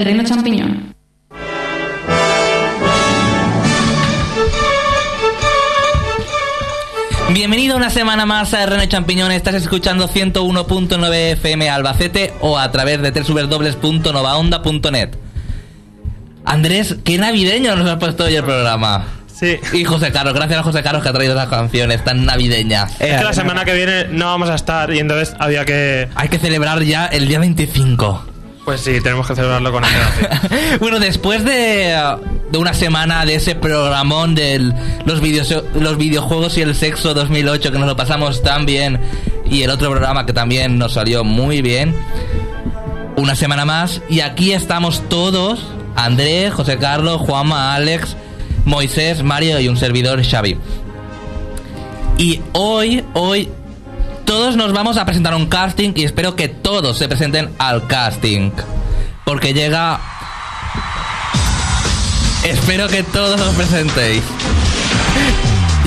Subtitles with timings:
[0.00, 0.96] El Reino Champiñón.
[7.34, 9.30] Bienvenido una semana más a René Champiñón.
[9.30, 15.10] Estás escuchando 101.9 FM Albacete o a través de www.novaonda.net.
[16.46, 19.04] Andrés, qué navideño nos ha puesto hoy el programa.
[19.26, 19.58] Sí.
[19.74, 22.98] Y José Carlos, gracias a José Carlos que ha traído las canciones tan navideñas.
[23.02, 26.08] Es que la semana que viene no vamos a estar y entonces había que...
[26.14, 28.29] Hay que celebrar ya el día 25.
[28.70, 30.78] Pues sí, tenemos que celebrarlo con antelación.
[30.80, 31.92] bueno, después de,
[32.52, 34.60] de, una semana de ese programón de
[35.04, 35.20] los,
[35.74, 39.00] los videojuegos y el sexo 2008 que nos lo pasamos tan bien
[39.44, 41.96] y el otro programa que también nos salió muy bien,
[43.16, 48.16] una semana más y aquí estamos todos, Andrés, José Carlos, Juanma, Alex,
[48.66, 50.56] Moisés, Mario y un servidor Xavi.
[52.18, 53.48] Y hoy, hoy
[54.30, 58.52] todos nos vamos a presentar un casting y espero que todos se presenten al casting.
[59.24, 59.98] Porque llega...
[62.44, 64.22] Espero que todos os presentéis.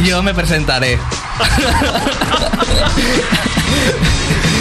[0.06, 1.00] Yo me presentaré.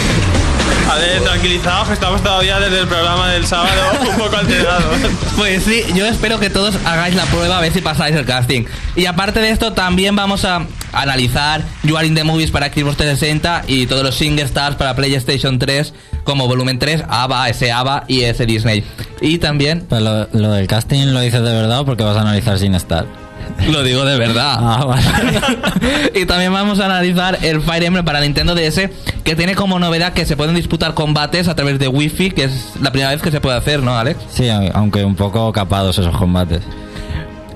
[0.89, 3.71] A ver, tranquilizados que estamos todavía desde el programa del sábado
[4.01, 4.97] un poco alterados.
[5.35, 8.65] Pues sí, yo espero que todos hagáis la prueba a ver si pasáis el casting.
[8.95, 12.97] Y aparte de esto, también vamos a analizar You Are in the Movies para Xbox
[12.97, 18.03] 360 y todos los Singer Stars para PlayStation 3 como volumen 3, ABBA, ese ABBA
[18.07, 18.83] y ese Disney.
[19.21, 19.85] Y también...
[19.89, 22.75] Pero lo, lo del casting lo dices de verdad o porque vas a analizar sin
[22.75, 23.22] estar.
[23.69, 24.57] Lo digo de verdad.
[24.59, 26.11] Ah, vale.
[26.21, 28.89] y también vamos a analizar el Fire Emblem para Nintendo DS,
[29.23, 32.73] que tiene como novedad que se pueden disputar combates a través de Wi-Fi, que es
[32.81, 34.19] la primera vez que se puede hacer, ¿no, Alex?
[34.29, 36.61] Sí, aunque un poco capados esos combates.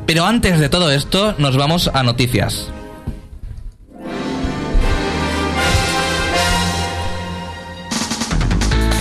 [0.06, 2.70] Pero antes de todo esto, nos vamos a noticias.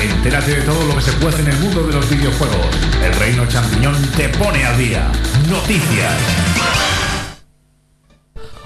[0.03, 2.67] Entérate de todo lo que se puede en el mundo de los videojuegos.
[3.05, 5.07] El Reino Champiñón te pone al día.
[5.49, 6.86] Noticias.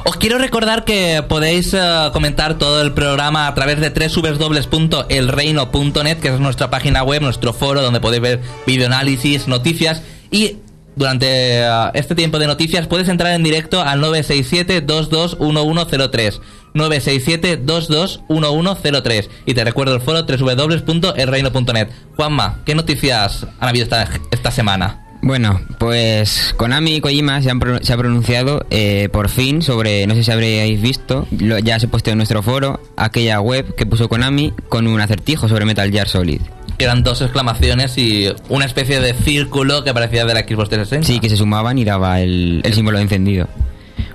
[0.05, 6.29] Os quiero recordar que podéis uh, comentar todo el programa a través de www.elreino.net, que
[6.29, 10.57] es nuestra página web, nuestro foro donde podéis ver videoanálisis, noticias y
[10.97, 16.41] durante uh, este tiempo de noticias puedes entrar en directo al 967-221103.
[16.75, 19.29] 967-221103.
[19.45, 21.89] Y te recuerdo el foro www.elreino.net.
[22.17, 25.10] Juanma, ¿qué noticias han habido esta, esta semana?
[25.23, 30.07] Bueno, pues Konami y Kojima se, han pro se ha pronunciado eh, por fin sobre,
[30.07, 33.75] no sé si habréis visto, lo, ya se ha puesto en nuestro foro aquella web
[33.75, 36.41] que puso Konami con un acertijo sobre Metal Gear Solid.
[36.79, 41.07] Eran dos exclamaciones y una especie de círculo que parecía de la Xbox 360.
[41.07, 43.49] Sí, que se sumaban y daba el, el símbolo de encendido.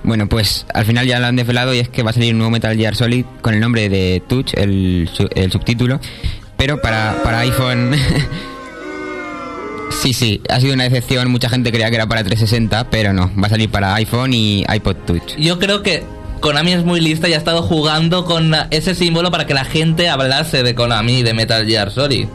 [0.02, 2.38] Bueno, pues al final ya lo han desvelado y es que va a salir un
[2.38, 6.00] nuevo Metal Gear Solid con el nombre de Touch, el, el subtítulo,
[6.56, 7.92] pero para, para iPhone...
[9.90, 11.30] Sí, sí, ha sido una decepción.
[11.30, 14.64] Mucha gente creía que era para 360, pero no, va a salir para iPhone y
[14.72, 15.36] iPod Touch.
[15.36, 16.04] Yo creo que
[16.40, 20.08] Konami es muy lista y ha estado jugando con ese símbolo para que la gente
[20.08, 22.28] hablase de Konami y de Metal Gear Solid.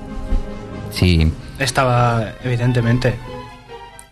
[0.92, 1.32] Sí.
[1.60, 3.16] Estaba, evidentemente.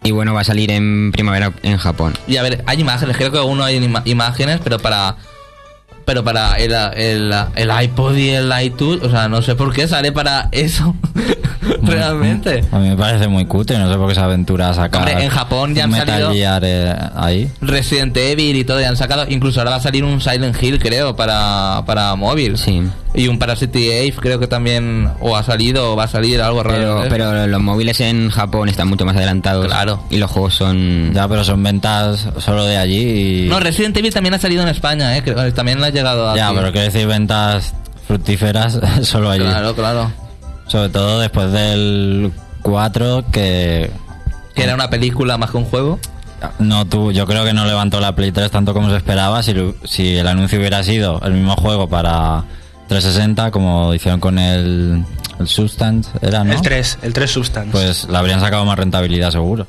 [0.03, 2.13] Y bueno, va a salir en primavera en Japón.
[2.27, 3.75] Y a ver, hay imágenes, creo que aún no hay
[4.05, 5.17] imágenes, pero para
[6.09, 9.87] pero para el, el, el, iPod y el iTunes, o sea, no sé por qué
[9.87, 10.95] sale para eso.
[11.83, 12.63] Realmente.
[12.71, 15.05] A mí me parece muy cutre, no sé por qué esa aventura ha sacado.
[15.05, 17.51] Hombre, en Japón ya han Metal salido Gear, eh, ahí.
[17.61, 19.27] Resident Evil y todo, ya han sacado.
[19.29, 22.57] Incluso ahora va a salir un Silent Hill, creo, para, para móvil.
[22.57, 22.81] Sí.
[23.13, 26.61] Y un Parasite Eve, creo que también o ha salido o va a salir algo
[26.61, 27.01] raro.
[27.03, 29.65] Pero, pero los móviles en Japón están mucho más adelantados.
[29.65, 30.03] Claro.
[30.09, 31.11] Y los juegos son.
[31.13, 33.45] Ya, pero son ventas solo de allí.
[33.45, 33.49] Y...
[33.49, 35.23] No, Resident Evil también ha salido en España, ¿eh?
[35.23, 36.35] Creo, también ha llegado a.
[36.35, 37.73] Ya, pero quiero decir ventas
[38.07, 39.43] fructíferas solo allí.
[39.43, 40.11] Claro, claro.
[40.67, 43.89] Sobre todo después del 4 que...
[44.53, 45.99] Que era una película más que un juego.
[46.59, 49.41] No, tú, yo creo que no levantó la Play 3 tanto como se esperaba.
[49.41, 49.53] Si,
[49.85, 52.43] si el anuncio hubiera sido el mismo juego para
[52.89, 55.05] 360, como hicieron con el,
[55.39, 56.53] el Substance, ¿era, no?
[56.53, 57.71] El 3, el 3 Substance.
[57.71, 59.67] Pues le habrían sacado más rentabilidad, seguro.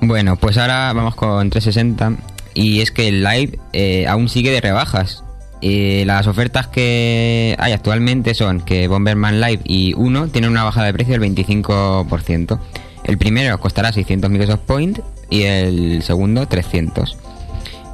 [0.00, 2.16] Bueno, pues ahora vamos con 360.
[2.54, 5.22] Y es que el Live eh, aún sigue de rebajas.
[5.62, 10.86] Eh, las ofertas que hay actualmente son que Bomberman Live y 1 tienen una bajada
[10.86, 12.58] de precio del 25%.
[13.04, 14.98] El primero costará 600 Microsoft Point
[15.30, 17.16] y el segundo 300.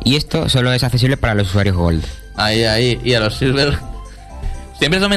[0.05, 2.05] Y esto solo es accesible para los usuarios Gold.
[2.37, 2.99] Ahí, ahí.
[3.05, 3.79] Y a los Silver.
[4.79, 5.13] Siempre son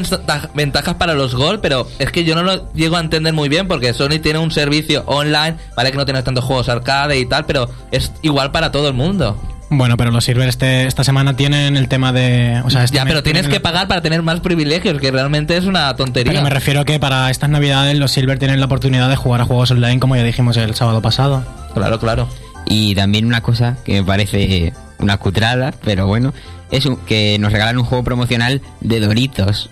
[0.56, 3.68] ventajas para los Gold, pero es que yo no lo llego a entender muy bien
[3.68, 7.46] porque Sony tiene un servicio online, vale que no tienes tantos juegos arcade y tal,
[7.46, 9.40] pero es igual para todo el mundo.
[9.74, 12.62] Bueno, pero los Silver este, esta semana tienen el tema de...
[12.66, 15.64] O sea, este Ya, pero tienes que pagar para tener más privilegios, que realmente es
[15.66, 16.34] una tontería.
[16.34, 19.46] Pero me refiero que para estas navidades los Silver tienen la oportunidad de jugar a
[19.46, 21.46] juegos online, como ya dijimos el sábado pasado.
[21.74, 22.28] Claro, claro.
[22.66, 26.34] Y también una cosa que me parece una cutrada, pero bueno,
[26.72, 29.70] es un- que nos regalan un juego promocional de Doritos.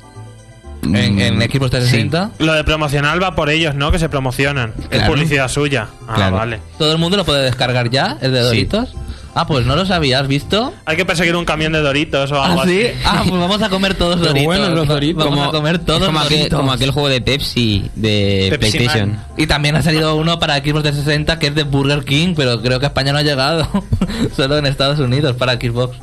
[0.84, 3.92] En, Mm, en Xbox 360, Lo de promocional va por ellos, ¿no?
[3.92, 4.74] Que se promocionan.
[4.90, 5.88] Es publicidad suya.
[6.08, 6.38] Ah, Claro.
[6.38, 6.60] vale.
[6.78, 8.46] todo el mundo lo puede descargar ya, el de Sí.
[8.46, 8.96] Doritos.
[9.36, 10.74] Ah, pues no lo sabías, ¿visto?
[10.86, 12.82] Hay que perseguir un camión de Doritos o algo ¿Ah, sí?
[12.88, 12.94] así.
[13.06, 14.44] Ah, pues vamos a comer todos Doritos.
[14.44, 15.24] buenos los Doritos.
[15.24, 16.60] Vamos Como- a comer todos como aquel, Doritos.
[16.60, 19.10] como aquel juego de Pepsi de Pepsi PlayStation.
[19.12, 19.26] Man.
[19.38, 22.80] Y también ha salido uno para Xbox 360 que es de Burger King, pero creo
[22.80, 23.68] que a España no ha llegado.
[24.36, 25.98] Solo en Estados Unidos para Xbox.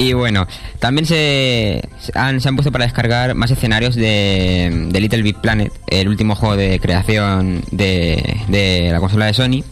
[0.00, 0.46] Y bueno,
[0.78, 1.82] también se
[2.14, 6.36] han, se han puesto para descargar más escenarios de, de Little Big Planet, el último
[6.36, 9.64] juego de creación de, de la consola de Sony.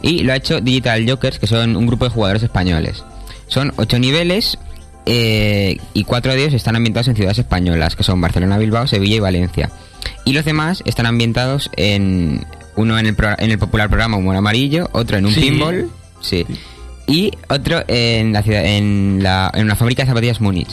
[0.00, 3.02] Y lo ha hecho Digital Jokers, que son un grupo de jugadores españoles.
[3.48, 4.56] Son ocho niveles
[5.04, 9.16] eh, y cuatro de ellos están ambientados en ciudades españolas, que son Barcelona, Bilbao, Sevilla
[9.16, 9.70] y Valencia.
[10.24, 12.46] Y los demás están ambientados en
[12.76, 15.40] uno en el, pro- en el popular programa Humor Amarillo, otro en un Sí.
[15.40, 15.90] pinball,
[16.20, 16.46] sí,
[17.06, 20.68] y otro en la ciudad, en, la, en una fábrica de zapatillas Múnich.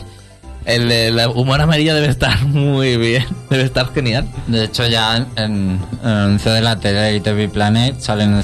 [0.65, 4.25] El, el humor amarillo debe estar muy bien, debe estar genial.
[4.47, 8.41] De hecho, ya en, en el anuncio de la tele de TV Planet salen,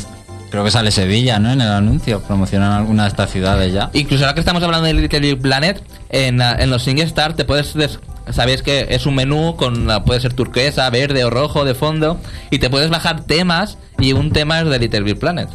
[0.50, 1.52] creo que sale Sevilla, ¿no?
[1.52, 3.90] En el anuncio, promocionan alguna de estas ciudades ya.
[3.94, 7.46] Incluso ahora que estamos hablando de Little Big Planet, en, la- en los SingStar te
[7.46, 7.74] puedes...
[7.76, 8.00] des-
[8.31, 12.20] Sabéis que es un menú con la- puede ser turquesa, verde o rojo de fondo
[12.50, 15.48] y te puedes bajar temas y un tema es de Little Big Planet.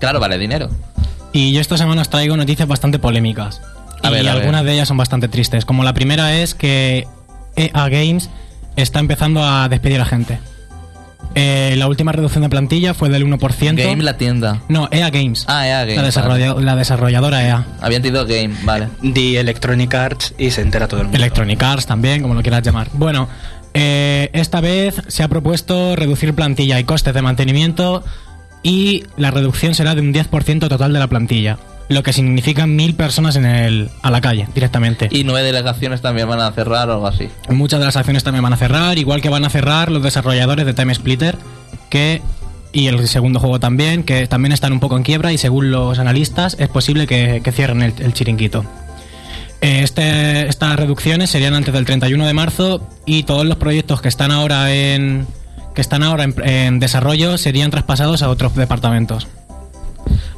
[0.00, 0.70] Claro, vale dinero.
[1.34, 3.60] Y yo esta semana os traigo noticias bastante polémicas.
[4.02, 4.70] A y ver, a algunas ver.
[4.70, 5.64] de ellas son bastante tristes.
[5.66, 7.06] Como la primera es que
[7.56, 8.30] EA Games
[8.76, 10.38] está empezando a despedir a gente.
[11.34, 13.74] Eh, la última reducción de plantilla fue del 1%.
[13.76, 14.62] Game la tienda.
[14.68, 15.44] No, EA Games.
[15.48, 17.64] Ah, EA Games, La, desarrolla- la desarrolladora EA.
[17.80, 18.88] Había entendido Game, vale.
[19.02, 21.16] Di Electronic Arts y se entera todo el mundo.
[21.18, 22.88] Electronic Arts también, como lo quieras llamar.
[22.92, 23.28] Bueno,
[23.72, 28.04] eh, esta vez se ha propuesto reducir plantilla y costes de mantenimiento
[28.64, 31.58] y la reducción será de un 10% total de la plantilla,
[31.88, 35.08] lo que significa mil personas en el, a la calle directamente.
[35.12, 37.28] Y nueve delegaciones también van a cerrar o algo así.
[37.50, 40.66] Muchas de las acciones también van a cerrar, igual que van a cerrar los desarrolladores
[40.66, 41.36] de Time Splitter,
[41.90, 42.22] que
[42.72, 46.00] y el segundo juego también, que también están un poco en quiebra y según los
[46.00, 48.64] analistas es posible que, que cierren el, el chiringuito.
[49.60, 54.08] Eh, Este, estas reducciones serían antes del 31 de marzo y todos los proyectos que
[54.08, 55.26] están ahora en
[55.74, 59.26] que están ahora en, en desarrollo serían traspasados a otros departamentos.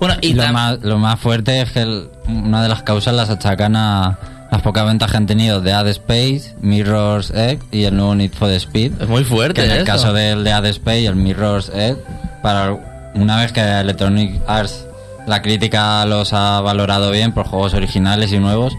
[0.01, 3.31] Bueno, y lo más, lo más fuerte es que el- una de las causas las
[3.31, 4.19] achacan a
[4.51, 8.33] las pocas ventas que han tenido de Ad Space, Mirror's Edge y el nuevo Need
[8.33, 8.93] for Speed.
[9.01, 11.97] es muy fuerte Que en el caso del de Ad Space y el Mirror's Edge,
[12.43, 12.77] para
[13.15, 14.85] una vez que Electronic Arts
[15.27, 18.75] la crítica los ha valorado bien por juegos originales y nuevos,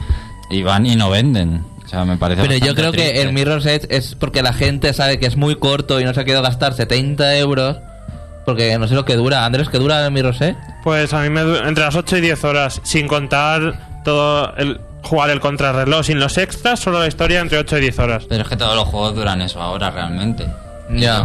[0.50, 1.64] y van y no venden.
[1.88, 4.94] O sea, me parece Pero yo creo que el Mirror's Edge es porque la gente
[4.94, 7.78] sabe que es muy corto y no se ha querido gastar 70 euros.
[8.46, 9.46] Porque no sé lo que dura.
[9.46, 10.56] Andrés, ¿qué dura el Mirror's Edge?
[10.84, 14.80] Pues a mí me du- entre las 8 y 10 horas, sin contar todo el
[15.04, 18.24] jugar el contrarreloj, sin los extras, solo la historia entre 8 y 10 horas.
[18.28, 20.46] Pero es que todos los juegos duran eso ahora realmente.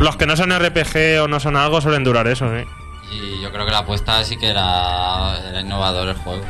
[0.00, 2.66] Los que no son RPG o no son algo suelen durar eso, ¿eh?
[3.12, 6.44] Y yo creo que la apuesta sí que era, era innovador el juego.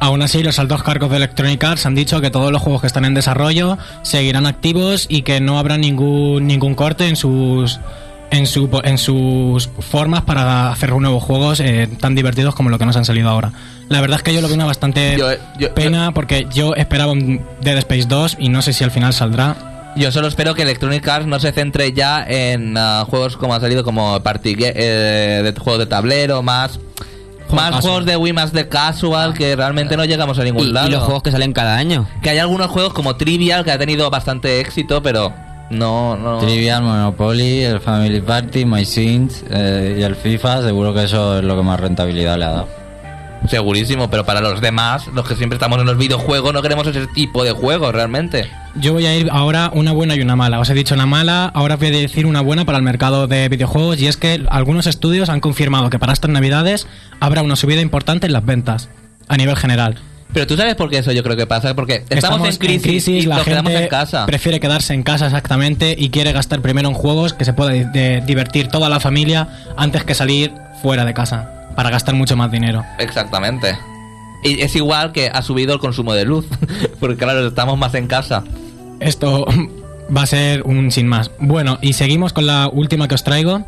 [0.00, 2.86] Aún así, los altos cargos de Electronic Arts han dicho que todos los juegos que
[2.86, 7.80] están en desarrollo seguirán activos y que no habrá ningún ningún corte en sus
[8.30, 12.86] en su en sus formas para hacer nuevos juegos eh, tan divertidos como lo que
[12.86, 13.52] nos han salido ahora.
[13.88, 17.10] La verdad es que yo lo veo una bastante Yo- yo- pena porque yo esperaba
[17.12, 19.92] un Dead Space 2 y no sé si al final saldrá.
[19.96, 23.60] Yo solo espero que Electronic Arts no se centre ya en ah, juegos como ha
[23.60, 26.78] salido como party eh, de juegos de tablero, más
[27.56, 27.82] más casual.
[27.82, 30.88] juegos de Wii, más de casual, que realmente no llegamos a ningún Y, y lado.
[30.88, 32.06] los juegos que salen cada año.
[32.22, 35.32] Que hay algunos juegos como Trivial que ha tenido bastante éxito, pero
[35.70, 36.38] no, no.
[36.38, 41.44] Trivial, Monopoly, el Family Party, My Sins eh, y el FIFA, seguro que eso es
[41.44, 42.68] lo que más rentabilidad le ha dado.
[43.46, 47.06] Segurísimo, pero para los demás, los que siempre estamos en los videojuegos, no queremos ese
[47.06, 48.50] tipo de juegos realmente.
[48.74, 50.60] Yo voy a ir ahora una buena y una mala.
[50.60, 53.48] Os he dicho una mala, ahora voy a decir una buena para el mercado de
[53.48, 56.86] videojuegos y es que algunos estudios han confirmado que para estas navidades
[57.20, 58.90] habrá una subida importante en las ventas
[59.28, 59.98] a nivel general.
[60.32, 63.22] Pero tú sabes por qué eso yo creo que pasa, porque estamos, en, crisis y
[63.22, 64.26] la nos quedamos gente en casa.
[64.26, 68.68] prefiere quedarse en casa exactamente y quiere gastar primero en juegos que se pueda divertir
[68.68, 70.52] toda la familia antes que salir
[70.82, 72.84] fuera de casa para gastar mucho más dinero.
[72.98, 73.78] Exactamente.
[74.42, 76.44] Y es igual que ha subido el consumo de luz,
[76.98, 78.42] porque claro, estamos más en casa.
[78.98, 79.46] Esto
[80.16, 81.30] va a ser un sin más.
[81.38, 83.64] Bueno, y seguimos con la última que os traigo.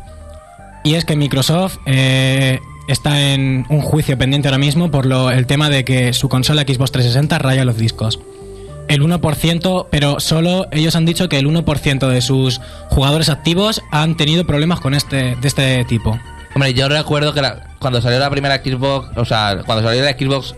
[0.83, 5.45] Y es que Microsoft eh, está en un juicio pendiente ahora mismo por lo, el
[5.47, 8.19] tema de que su consola Xbox 360 raya los discos.
[8.89, 14.17] El 1%, pero solo ellos han dicho que el 1% de sus jugadores activos han
[14.17, 16.19] tenido problemas con este de este tipo.
[16.55, 20.11] Hombre, yo recuerdo que la- cuando salió la primera Xbox, o sea, cuando salió la
[20.11, 20.55] Xbox,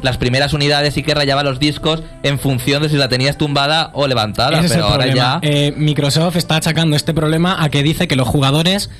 [0.00, 3.90] las primeras unidades sí que rayaba los discos en función de si la tenías tumbada
[3.92, 5.40] o levantada, Ese es el pero ahora problema.
[5.42, 5.48] ya...
[5.48, 8.90] Eh, Microsoft está achacando este problema a que dice que los jugadores,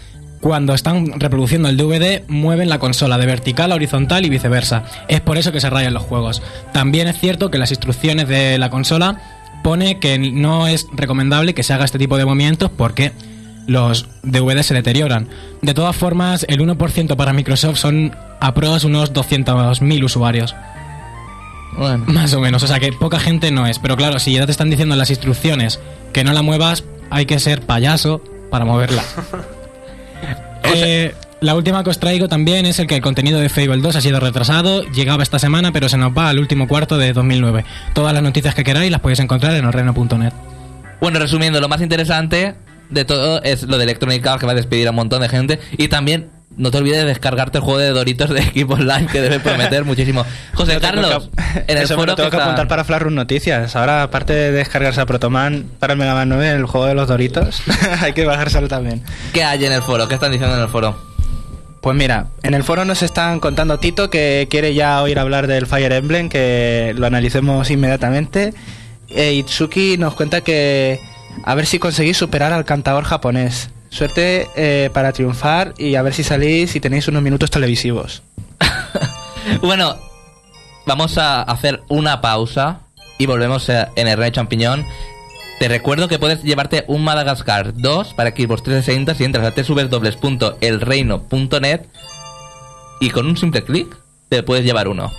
[0.40, 4.84] cuando están reproduciendo el DVD, mueven la consola de vertical a horizontal y viceversa.
[5.08, 6.42] Es por eso que se rayan los juegos.
[6.72, 9.20] También es cierto que las instrucciones de la consola
[9.64, 13.12] pone que no es recomendable que se haga este tipo de movimientos porque
[13.66, 15.28] los DVD se deterioran.
[15.60, 20.54] De todas formas, el 1% para Microsoft son aprox unos 200.000 usuarios.
[21.76, 22.04] Bueno.
[22.06, 23.78] Más o menos, o sea que poca gente no es.
[23.78, 25.80] Pero claro, si ya te están diciendo en las instrucciones
[26.12, 29.02] que no la muevas, hay que ser payaso para moverla.
[30.74, 33.96] Eh, la última que os traigo también es el que el contenido de Fable 2
[33.96, 37.64] ha sido retrasado, llegaba esta semana, pero se nos va al último cuarto de 2009.
[37.94, 40.32] Todas las noticias que queráis las podéis encontrar en orreno.net.
[41.00, 42.54] Bueno, resumiendo, lo más interesante
[42.92, 45.28] de todo es lo de Electronic Arts que va a despedir a un montón de
[45.28, 49.06] gente y también no te olvides de descargarte el juego de Doritos de Equipo Live
[49.10, 50.24] que debe prometer muchísimo.
[50.54, 53.74] José Carlos, que- en el Eso me foro lo tengo que apuntar para Flash Noticias.
[53.74, 57.08] Ahora, aparte de descargarse a Protoman para el Mega Man 9, el juego de los
[57.08, 57.62] Doritos,
[58.02, 59.02] hay que bajárselo también.
[59.32, 60.06] ¿Qué hay en el foro?
[60.08, 60.94] ¿Qué están diciendo en el foro?
[61.80, 65.66] Pues mira, en el foro nos están contando Tito que quiere ya oír hablar del
[65.66, 68.52] Fire Emblem, que lo analicemos inmediatamente.
[69.08, 71.00] E Itsuki nos cuenta que
[71.44, 73.70] a ver si conseguís superar al cantador japonés.
[73.90, 78.22] Suerte eh, para triunfar y a ver si salís y tenéis unos minutos televisivos.
[79.60, 79.96] Bueno,
[80.86, 82.82] vamos a hacer una pausa
[83.18, 84.86] y volvemos en el Rey Champiñón.
[85.58, 91.82] Te recuerdo que puedes llevarte un Madagascar 2 para Xbox 360 si entras a www.elreino.net
[93.00, 93.94] y con un simple clic
[94.28, 95.12] te puedes llevar uno.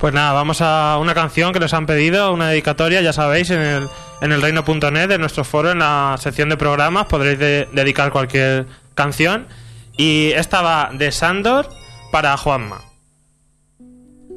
[0.00, 3.60] Pues nada, vamos a una canción que nos han pedido, una dedicatoria, ya sabéis, en
[3.60, 3.88] el,
[4.20, 8.66] en el reino.net, en nuestro foro, en la sección de programas, podréis de- dedicar cualquier
[8.94, 9.46] canción.
[9.96, 11.68] Y esta va de Sandor
[12.12, 12.80] para Juanma.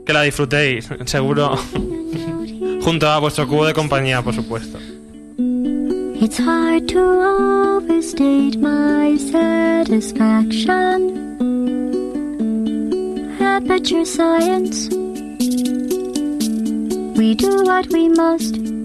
[0.06, 1.56] Que la disfrutéis, seguro,
[2.82, 4.78] junto a vuestro cubo de compañía, por supuesto.
[13.42, 14.90] Aperture science.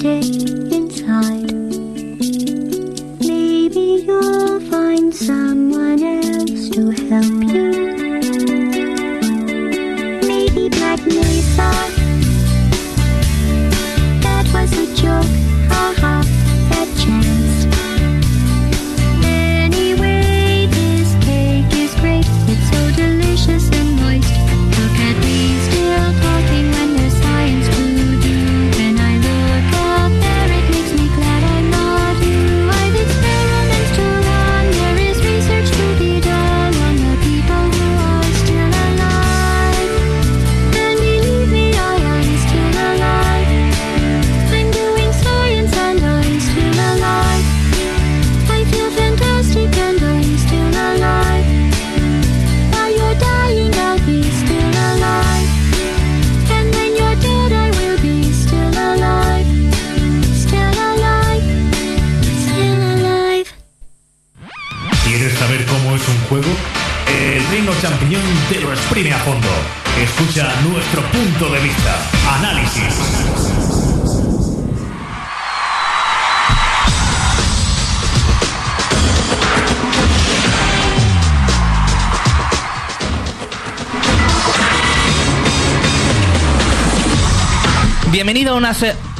[0.00, 0.39] To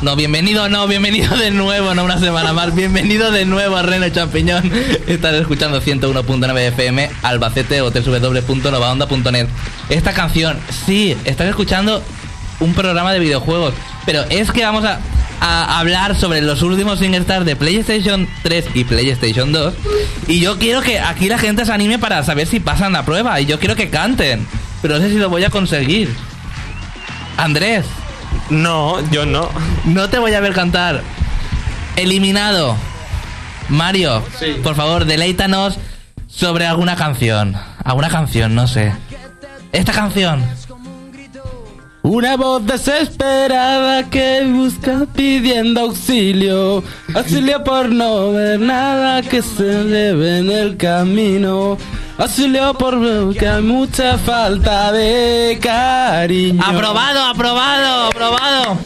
[0.02, 2.75] No, bienvenido, no, bienvenido de nuevo, no una semana más.
[2.75, 4.73] Bienvenido de nuevo a Reno Champiñón.
[5.07, 9.47] Estás escuchando 101.9 FM, Albacete o www.novaonda.net.
[9.90, 12.02] Esta canción, sí, estás escuchando
[12.61, 13.75] un programa de videojuegos.
[14.07, 14.99] Pero es que vamos a,
[15.78, 19.75] hablar sobre los últimos SingStars de PlayStation 3 y PlayStation 2.
[20.28, 23.38] Y yo quiero que aquí la gente se anime para saber si pasan la prueba.
[23.38, 24.47] Y yo quiero que canten.
[24.80, 26.09] Pero no sé si lo voy a conseguir.
[27.37, 27.85] Andrés.
[28.50, 29.49] No, yo no.
[29.85, 31.02] No te voy a ver cantar.
[31.97, 32.76] Eliminado.
[33.69, 34.25] Mario,
[34.62, 35.78] por favor, deleítanos
[36.26, 37.57] sobre alguna canción.
[37.85, 38.92] Alguna canción, no sé.
[39.73, 40.45] Esta canción.
[42.02, 46.82] Una voz desesperada que busca pidiendo auxilio.
[47.15, 51.76] Auxilio por no ver nada que se debe en el camino.
[52.17, 56.63] Auxilio por que hay mucha falta de cariño.
[56.65, 58.78] Aprobado, aprobado, aprobado.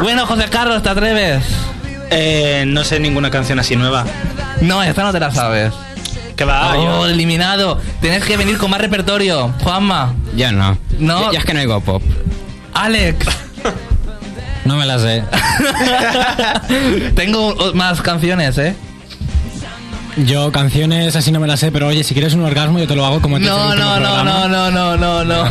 [0.00, 1.44] Bueno, José Carlos, ¿te atreves?
[2.10, 4.04] Eh, no sé ninguna canción así nueva.
[4.60, 5.74] No, esta no te la sabes.
[6.44, 7.80] Va, oh, yo- eliminado.
[8.00, 9.52] Tienes que venir con más repertorio.
[9.62, 10.76] Juanma, Ya no.
[10.98, 11.20] No.
[11.26, 12.02] Ya, ya es que no oigo pop.
[12.74, 13.26] Alex.
[14.64, 15.24] No me la sé.
[17.14, 18.76] Tengo más canciones, ¿eh?
[20.26, 22.96] Yo canciones así no me las sé, pero oye, si quieres un orgasmo yo te
[22.96, 25.44] lo hago como te No, no, no, no, no, no, no, no.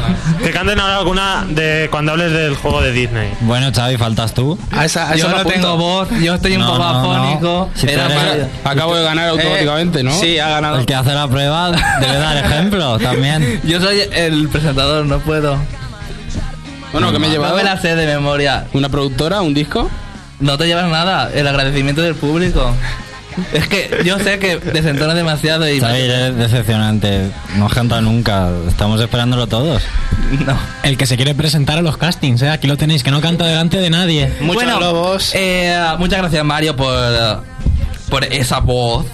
[0.44, 3.32] Que canten ahora alguna de cuando hables del juego de Disney.
[3.42, 4.60] Bueno, Xavi, faltas tú.
[4.72, 7.14] A esa, a Yo no tengo voz, yo estoy un No, poco no, no.
[7.14, 7.70] afónico.
[7.76, 8.48] Si eres- Mario.
[8.66, 10.12] Acabo de ganar automáticamente, ¿no?
[10.20, 10.80] Sí, ha ganado.
[10.80, 13.62] El que hace la prueba debe dar ejemplo también.
[13.66, 15.58] Yo soy el presentador, no puedo.
[16.92, 18.66] Bueno, que me he No llevado me la sé de memoria.
[18.74, 19.90] una productora, un disco.
[20.40, 22.72] No te llevas nada, el agradecimiento del público.
[23.54, 25.80] Es que yo sé que desentono demasiado y...
[25.80, 27.30] Xavi, eres decepcionante.
[27.56, 28.50] No canta nunca.
[28.68, 29.84] Estamos esperándolo todos.
[30.46, 30.58] No.
[30.84, 32.50] El que se quiere presentar a los castings, ¿eh?
[32.50, 34.34] Aquí lo tenéis, que no canta delante de nadie.
[34.42, 35.32] Muchos bueno, globos.
[35.36, 37.44] eh, muchas gracias Mario por,
[38.10, 39.06] por esa voz.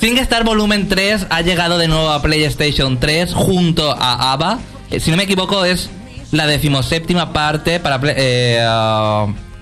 [0.00, 4.58] SingStar Volumen 3 ha llegado de nuevo a PlayStation 3 junto a ABBA.
[4.90, 5.90] Eh, si no me equivoco es
[6.32, 8.00] la decimoséptima parte para...
[8.00, 8.64] Play- eh,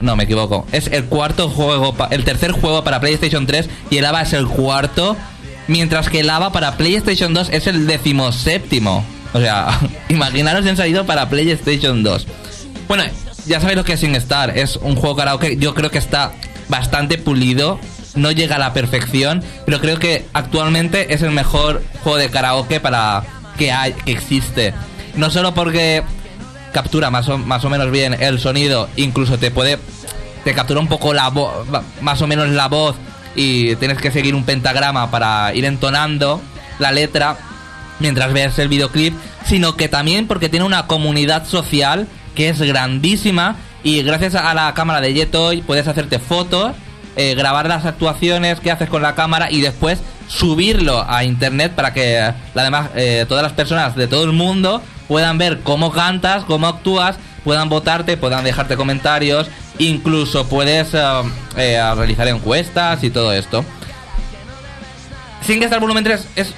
[0.01, 0.67] no, me equivoco.
[0.73, 4.47] Es el cuarto juego, el tercer juego para PlayStation 3 y el ABBA es el
[4.47, 5.17] cuarto.
[5.67, 9.05] Mientras que el ABBA para PlayStation 2 es el decimoséptimo.
[9.33, 12.27] O sea, imaginaros si han salido para PlayStation 2.
[12.87, 13.05] Bueno,
[13.47, 14.57] ya sabéis lo que es SingStar.
[14.57, 15.57] Es un juego karaoke.
[15.57, 16.33] Yo creo que está
[16.69, 17.81] bastante pulido.
[18.15, 19.43] No llega a la perfección.
[19.67, 23.25] Pero creo que actualmente es el mejor juego de karaoke para
[23.59, 24.73] que, hay, que existe.
[25.17, 26.05] No solo porque
[26.73, 28.89] captura más o, más o menos bien el sonido.
[28.97, 29.79] Incluso te puede...
[30.45, 31.67] Te captura un poco la voz.
[32.01, 32.97] Más o menos la voz.
[33.35, 36.41] Y tienes que seguir un pentagrama para ir entonando
[36.79, 37.37] la letra
[38.01, 43.57] mientras ves el videoclip, sino que también porque tiene una comunidad social que es grandísima
[43.83, 46.73] y gracias a la cámara de Jetoy puedes hacerte fotos,
[47.17, 51.93] eh, grabar las actuaciones que haces con la cámara y después subirlo a internet para
[51.93, 56.45] que la demás, eh, todas las personas de todo el mundo puedan ver cómo cantas,
[56.45, 61.01] cómo actúas, puedan votarte, puedan dejarte comentarios, incluso puedes eh,
[61.57, 63.65] eh, realizar encuestas y todo esto.
[65.45, 66.55] SingStar Volumen 3 es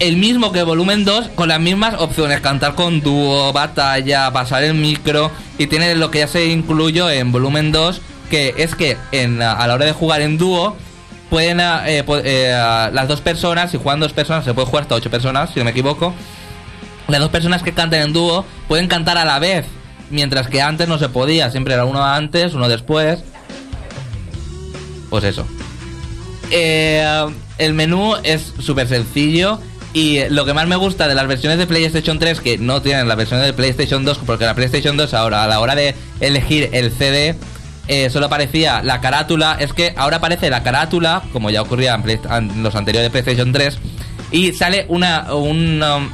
[0.00, 4.74] el mismo que Volumen 2 con las mismas opciones, cantar con dúo, batalla, pasar el
[4.74, 9.40] micro y tiene lo que ya se incluyó en Volumen 2 que es que en,
[9.40, 10.76] a la hora de jugar en dúo
[11.30, 12.52] pueden eh,
[12.92, 15.64] las dos personas, si juegan dos personas se puede jugar hasta ocho personas, si no
[15.64, 16.12] me equivoco.
[17.08, 19.66] Las dos personas que canten en dúo pueden cantar a la vez,
[20.10, 23.22] mientras que antes no se podía, siempre era uno antes, uno después.
[25.10, 25.46] Pues eso.
[26.50, 27.26] Eh,
[27.58, 29.60] el menú es súper sencillo
[29.92, 33.06] y lo que más me gusta de las versiones de PlayStation 3 que no tienen
[33.06, 36.68] las versiones de PlayStation 2 porque la PlayStation 2 ahora a la hora de elegir
[36.72, 37.36] el CD
[37.86, 42.62] eh, solo aparecía la carátula es que ahora aparece la carátula como ya ocurría en,
[42.62, 43.78] los anteriores PlayStation 3
[44.32, 46.10] y sale una un um,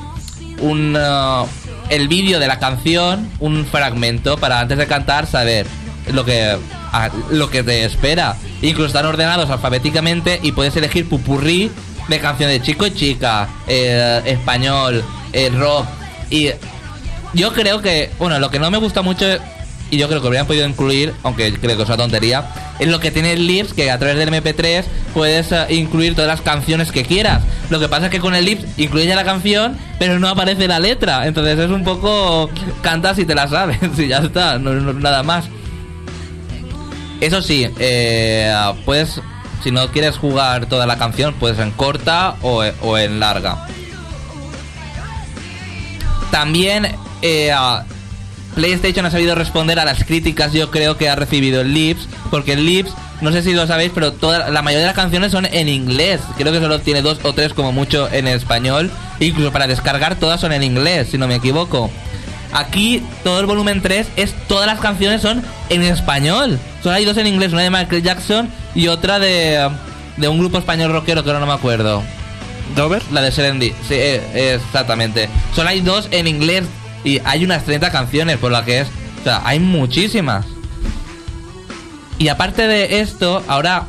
[0.61, 1.47] un uh,
[1.89, 5.67] el vídeo de la canción un fragmento para antes de cantar saber
[6.13, 6.57] lo que
[7.31, 8.37] lo que te espera.
[8.63, 11.71] Incluso están ordenados alfabéticamente y puedes elegir pupurrí
[12.09, 15.87] de canciones de chico y chica eh, español eh, rock.
[16.31, 16.51] Y
[17.35, 19.27] yo creo que bueno lo que no me gusta mucho
[19.91, 22.45] y yo creo que habrían podido incluir, aunque creo que es una tontería,
[22.79, 26.29] es lo que tiene el Lips, que a través del MP3 puedes eh, incluir todas
[26.29, 27.43] las canciones que quieras.
[27.71, 30.79] Lo que pasa es que con el Lips incluye la canción, pero no aparece la
[30.79, 31.27] letra.
[31.27, 32.49] Entonces es un poco
[32.83, 35.47] cantas y te la sabes, y ya está, no, no- nada más.
[37.21, 38.55] Eso sí, eh,
[38.87, 39.21] puedes,
[39.63, 43.67] si no quieres jugar toda la canción, puedes en corta o, o en larga.
[46.31, 46.87] También
[47.23, 47.53] eh,
[48.55, 52.55] PlayStation ha sabido responder a las críticas, yo creo que ha recibido el Lips, porque
[52.55, 55.47] el Lips, no sé si lo sabéis, pero toda, la mayoría de las canciones son
[55.47, 56.21] en inglés.
[56.37, 58.91] Creo que solo tiene dos o tres como mucho en español.
[59.21, 61.91] Incluso para descargar todas son en inglés, si no me equivoco.
[62.53, 66.59] Aquí todo el volumen 3 es todas las canciones son en español.
[66.83, 69.71] Solo hay dos en inglés, una de Michael Jackson y otra de,
[70.17, 72.03] de un grupo español rockero que ahora no me acuerdo.
[72.75, 73.03] ¿Dover?
[73.13, 75.29] La de Serendi, sí, eh, exactamente.
[75.55, 76.65] Solo hay dos en inglés
[77.05, 78.89] y hay unas 30 canciones, por lo que es.
[79.21, 80.47] O sea, hay muchísimas.
[82.19, 83.87] Y aparte de esto, ahora,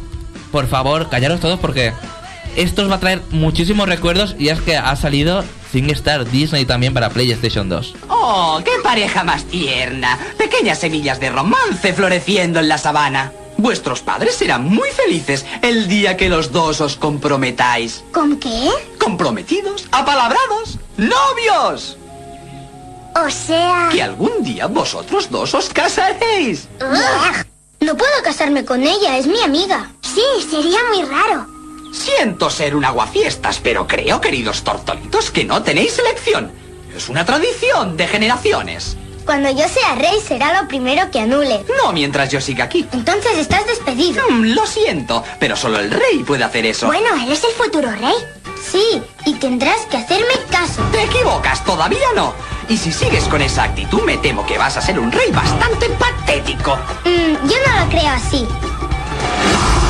[0.52, 1.94] por favor, callaros todos porque
[2.56, 6.94] esto os va a traer muchísimos recuerdos y es que ha salido SingStar Disney también
[6.94, 7.96] para PlayStation 2.
[8.10, 10.18] ¡Oh, qué pareja más tierna!
[10.38, 13.32] Pequeñas semillas de romance floreciendo en la sabana.
[13.58, 18.04] Vuestros padres serán muy felices el día que los dos os comprometáis.
[18.12, 18.70] ¿Con qué?
[19.00, 19.88] ¿Comprometidos?
[19.92, 20.80] ¿Apalabrados?
[20.98, 21.98] ¡Novios!
[23.16, 23.90] O sea...
[23.92, 26.68] Que algún día vosotros dos os casaréis.
[26.80, 27.46] Ugh.
[27.82, 29.92] No puedo casarme con ella, es mi amiga.
[30.02, 31.48] Sí, sería muy raro.
[31.92, 36.52] Siento ser un aguafiestas, pero creo, queridos tortolitos, que no tenéis elección.
[36.96, 38.98] Es una tradición de generaciones.
[39.26, 41.64] Cuando yo sea rey será lo primero que anule.
[41.84, 42.88] No mientras yo siga aquí.
[42.92, 44.24] Entonces estás despedido.
[44.30, 46.88] Mm, lo siento, pero solo el rey puede hacer eso.
[46.88, 48.16] Bueno, eres el futuro rey.
[48.72, 50.82] Sí, y tendrás que hacerme caso.
[50.92, 52.34] Te equivocas, todavía no.
[52.70, 55.90] Y si sigues con esa actitud, me temo que vas a ser un rey bastante
[55.90, 56.76] patético.
[57.06, 58.48] Mm, yo no lo creo así.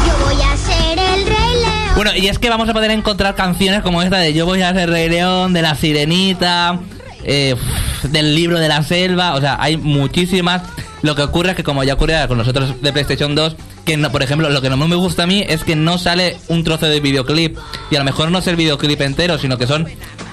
[0.07, 1.95] Yo voy a ser el rey león.
[1.95, 4.73] Bueno, y es que vamos a poder encontrar canciones como esta de Yo voy a
[4.73, 6.79] ser Rey León, de La Sirenita,
[7.23, 7.55] eh,
[8.03, 10.63] del libro de la selva, o sea, hay muchísimas.
[11.01, 13.55] Lo que ocurre es que como ya ocurría con nosotros de PlayStation 2,
[13.86, 16.38] que no, por ejemplo, lo que no me gusta a mí es que no sale
[16.47, 17.57] un trozo de videoclip.
[17.89, 19.88] Y a lo mejor no es el videoclip entero, sino que son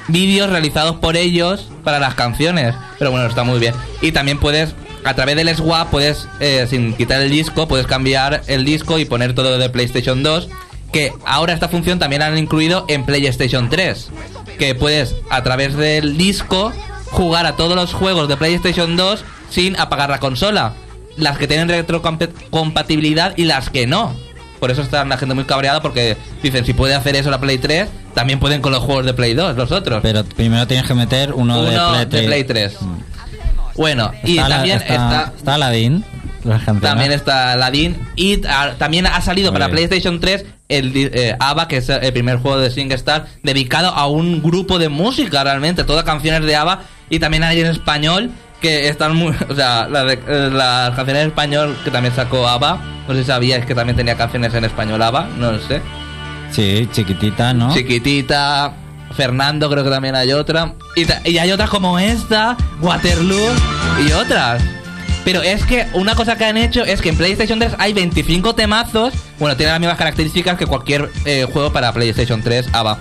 [0.09, 2.75] vídeos realizados por ellos para las canciones.
[2.99, 3.75] Pero bueno, está muy bien.
[4.03, 4.75] Y también puedes,
[5.05, 9.05] a través del swap, puedes, eh, sin quitar el disco, puedes cambiar el disco y
[9.05, 10.49] poner todo de PlayStation 2.
[10.93, 14.09] Que ahora esta función también han incluido en PlayStation 3.
[14.59, 16.73] Que puedes, a través del disco,
[17.11, 20.75] jugar a todos los juegos de PlayStation 2 sin apagar la consola.
[21.17, 24.15] Las que tienen retrocompatibilidad y las que no.
[24.61, 27.59] Por eso está la gente muy cabreada porque dicen, si puede hacer eso la Play
[27.59, 30.01] 3, también pueden con los juegos de Play 2, los otros.
[30.03, 32.77] Pero primero tienes que meter uno, Uno de Play, de Play 3.
[33.77, 36.05] Bueno, y Está la- también está, está, está Aladdin.
[36.81, 38.39] También está Aladdin y
[38.79, 39.89] también ha salido Muy para bien.
[39.89, 44.43] PlayStation 3 el eh, ABBA, que es el primer juego de SingStar dedicado a un
[44.43, 48.31] grupo de música realmente, todas canciones de ABBA y también hay en español
[48.61, 52.81] que están muy, o sea, la eh, las canciones en español que también sacó ABBA,
[53.09, 55.81] no sé si sabíais que también tenía canciones en español ABBA, no lo sé.
[56.51, 57.73] Sí, chiquitita, ¿no?
[57.73, 58.73] Chiquitita,
[59.15, 60.75] Fernando creo que también hay otra.
[60.97, 63.49] Y, y hay otras como esta, Waterloo
[64.07, 64.63] y otras.
[65.29, 68.55] Pero es que una cosa que han hecho es que en PlayStation 3 hay 25
[68.55, 69.13] temazos.
[69.39, 72.99] Bueno, tiene las mismas características que cualquier eh, juego para PlayStation 3 ABA.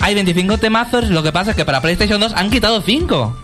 [0.00, 3.36] Hay 25 temazos, lo que pasa es que para PlayStation 2 han quitado 5.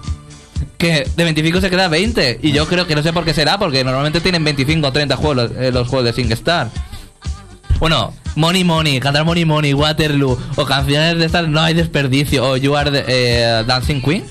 [0.78, 2.40] Que de 25 se queda 20.
[2.42, 5.14] Y yo creo que no sé por qué será, porque normalmente tienen 25 o 30
[5.16, 6.70] juegos eh, los juegos de SingStar.
[7.80, 12.48] Bueno, Money Money, cantar Money Money, Waterloo o canciones de estas no hay desperdicio.
[12.48, 14.24] O You Are the, eh, Dancing Queen.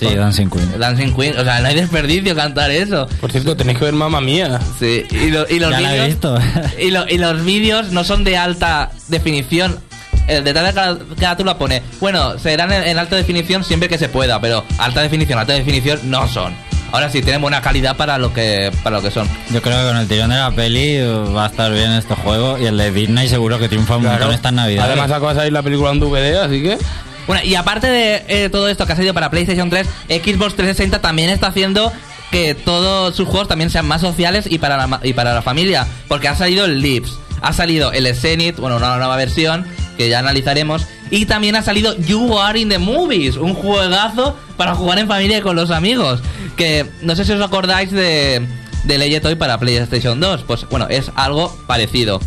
[0.00, 0.78] Sí, Dancing Queen.
[0.78, 3.06] Dancing Queen, o sea, no hay desperdicio cantar eso.
[3.20, 4.58] Por cierto, tenéis que ver Mamma Mía.
[4.78, 6.06] Sí, y, lo- y los vídeos.
[6.06, 6.38] visto.
[6.78, 9.78] Y, lo- y los vídeos no son de alta definición.
[10.26, 14.08] El detrás de cada carátula pone, bueno, serán en, en alta definición siempre que se
[14.08, 16.54] pueda, pero alta definición, alta definición no son.
[16.92, 19.28] Ahora sí, tienen buena calidad para lo que para lo que son.
[19.52, 20.98] Yo creo que con el tirón de la peli
[21.34, 24.32] va a estar bien este juego y el de Disney seguro que triunfa un montón
[24.32, 24.86] esta Navidad.
[24.86, 26.78] Además acaba de salir la película en DVD, así que...
[27.26, 31.00] Bueno, y aparte de eh, todo esto que ha salido para PlayStation 3, Xbox 360
[31.00, 31.92] también está haciendo
[32.30, 35.86] que todos sus juegos también sean más sociales y para la, y para la familia.
[36.08, 40.20] Porque ha salido el Lips, ha salido el Zenith, bueno, una nueva versión que ya
[40.20, 40.86] analizaremos.
[41.10, 45.38] Y también ha salido You Are in the Movies, un juegazo para jugar en familia
[45.38, 46.20] y con los amigos.
[46.56, 48.46] Que no sé si os acordáis de,
[48.84, 50.44] de Legend Toy para PlayStation 2.
[50.44, 52.20] Pues bueno, es algo parecido.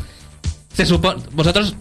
[0.74, 1.24] Se supone.
[1.32, 1.76] Vosotros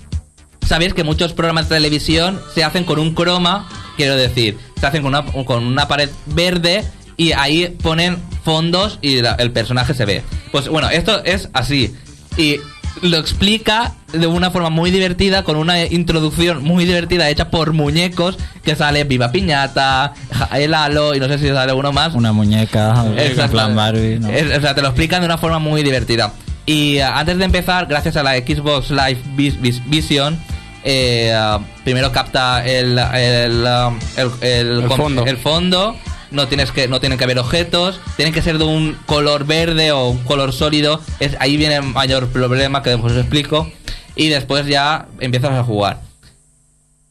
[0.67, 5.03] sabéis que muchos programas de televisión se hacen con un croma, quiero decir, se hacen
[5.03, 6.85] con una, con una pared verde
[7.17, 10.23] y ahí ponen fondos y la- el personaje se ve.
[10.51, 11.95] Pues bueno, esto es así.
[12.37, 12.57] Y
[13.01, 18.37] lo explica de una forma muy divertida, con una introducción muy divertida hecha por muñecos,
[18.63, 20.13] que sale Viva Piñata,
[20.55, 22.15] el Halo y no sé si sale uno más.
[22.15, 24.19] Una muñeca, en plan Barbie.
[24.19, 24.29] ¿no?
[24.31, 26.33] Es- o sea, te lo explican de una forma muy divertida.
[26.67, 30.39] Y eh, antes de empezar, gracias a la Xbox Live Vis- Vis- Vision,
[30.85, 35.25] eh, ah, primero capta el, el, ah, el- el fondo.
[35.27, 35.97] el fondo,
[36.31, 39.93] No tienes que no tienen que haber objetos, tienen que ser de un color verde
[39.93, 41.01] o un color sólido.
[41.21, 43.71] Es, ahí viene el mayor problema que después os explico.
[44.17, 46.01] Y después ya empiezas a jugar.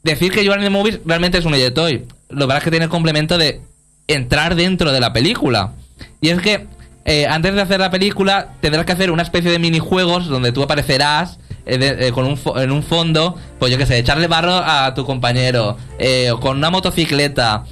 [0.04, 2.06] Decir que You Are in the Movies realmente es un toy.
[2.30, 3.62] Lo pasa es que tiene el complemento de
[4.08, 5.74] entrar dentro de la película.
[6.22, 6.66] Y es que
[7.06, 10.62] eh, antes de hacer la película tendrás que hacer una especie de minijuegos donde tú
[10.64, 14.28] aparecerás eh, de- eh, con un fo- en un fondo, pues yo qué sé, echarle
[14.28, 17.64] barro a tu compañero, eh, o con una motocicleta.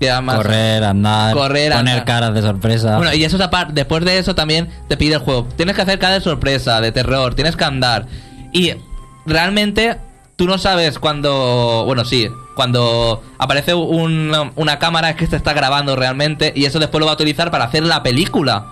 [0.00, 2.04] Que además- Correr, andar, Correr, poner andar.
[2.04, 2.96] caras de sorpresa.
[2.98, 3.72] bueno, y eso es aparte.
[3.74, 5.48] Después de eso también te pide el juego.
[5.56, 8.06] Tienes que hacer cada de sorpresa, de terror, tienes que andar.
[8.52, 8.74] Y
[9.26, 9.96] realmente
[10.36, 11.82] tú no sabes cuando.
[11.86, 16.52] Bueno, sí, cuando aparece un- una cámara es que te está grabando realmente.
[16.56, 18.66] Y eso después lo va a utilizar para hacer la película.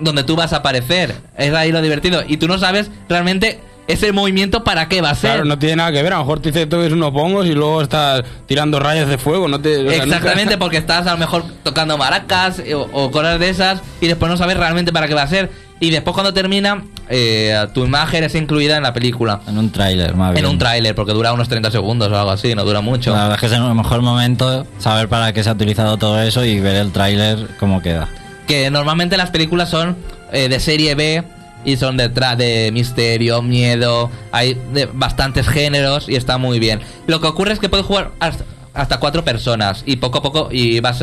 [0.00, 1.14] Donde tú vas a aparecer.
[1.38, 2.24] Es ahí lo divertido.
[2.26, 5.30] Y tú no sabes realmente ese movimiento para qué va a ser.
[5.34, 6.12] Claro, no tiene nada que ver.
[6.14, 9.18] A lo mejor te dice tú eres unos pongos y luego estás tirando rayas de
[9.18, 9.46] fuego.
[9.46, 12.88] No te, o sea, Exactamente, nunca- porque estás a lo mejor tocando maracas eh, o,
[12.92, 15.69] o cosas de esas y después no sabes realmente para qué va a ser.
[15.80, 19.40] Y después cuando termina, eh, tu imagen es incluida en la película.
[19.48, 20.46] En un tráiler, más En bien.
[20.46, 23.10] un tráiler, porque dura unos 30 segundos o algo así, no dura mucho.
[23.12, 26.20] La verdad es que es el mejor momento saber para qué se ha utilizado todo
[26.22, 28.08] eso y ver el tráiler cómo queda.
[28.46, 29.96] Que normalmente las películas son
[30.32, 31.24] eh, de serie B
[31.64, 36.80] y son de, tra- de misterio, miedo, hay de bastantes géneros y está muy bien.
[37.06, 40.48] Lo que ocurre es que puedes jugar hasta, hasta cuatro personas y poco a poco
[40.52, 41.00] y vas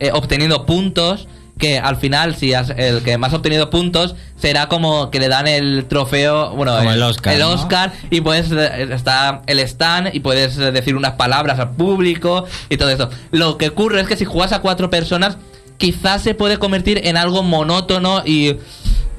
[0.00, 4.68] eh, obteniendo puntos que al final si has, el que más ha obtenido puntos será
[4.68, 7.50] como que le dan el trofeo, bueno, Como el Oscar, el ¿no?
[7.50, 12.44] Oscar y puedes eh, está el stand y puedes eh, decir unas palabras al público
[12.70, 13.10] y todo eso.
[13.32, 15.36] Lo que ocurre es que si juegas a cuatro personas
[15.78, 18.56] quizás se puede convertir en algo monótono y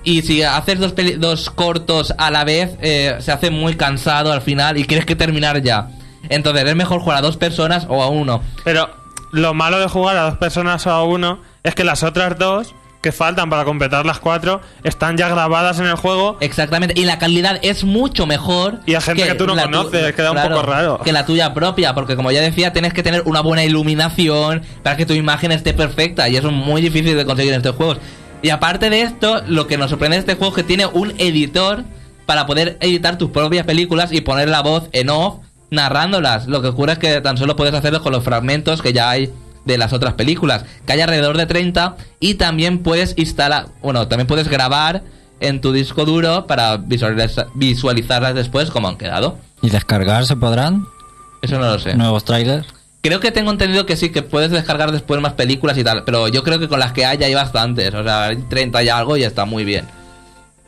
[0.02, 4.32] y si haces dos, peli- dos cortos a la vez eh, se hace muy cansado
[4.32, 5.90] al final y quieres que terminar ya.
[6.30, 8.42] Entonces es mejor jugar a dos personas o a uno.
[8.64, 8.90] Pero
[9.34, 12.74] lo malo de jugar a dos personas o a uno es que las otras dos
[13.02, 16.36] que faltan para completar las cuatro están ya grabadas en el juego.
[16.42, 18.80] Exactamente, y la calidad es mucho mejor.
[18.86, 21.00] Y a gente que tú no la tu- conoces, queda un poco raro.
[21.00, 24.98] Que la tuya propia, porque como ya decía, tienes que tener una buena iluminación para
[24.98, 28.00] que tu imagen esté perfecta y eso es muy difícil de conseguir en estos juegos.
[28.42, 31.12] Y aparte de esto, lo que nos sorprende de este juego es que tiene un
[31.20, 31.84] editor
[32.26, 35.36] para poder editar tus propias películas y poner la voz en off
[35.72, 36.48] narrándolas.
[36.48, 39.32] Lo que ocurre es que tan solo puedes hacerlo con los fragmentos que ya hay
[39.70, 44.28] de las otras películas, que hay alrededor de 30 y también puedes instalar, bueno, también
[44.28, 45.04] puedes grabar
[45.40, 49.38] en tu disco duro para visualiza- visualizarlas después como han quedado.
[49.62, 50.86] ¿Y descargar se podrán?
[51.42, 51.96] Eso no lo sé.
[51.96, 52.68] ¿Nuevos trailers?
[53.02, 56.28] Creo que tengo entendido que sí, que puedes descargar después más películas y tal, pero
[56.28, 58.90] yo creo que con las que hay ya hay bastantes, o sea, hay 30 y
[58.90, 59.86] algo y está muy bien.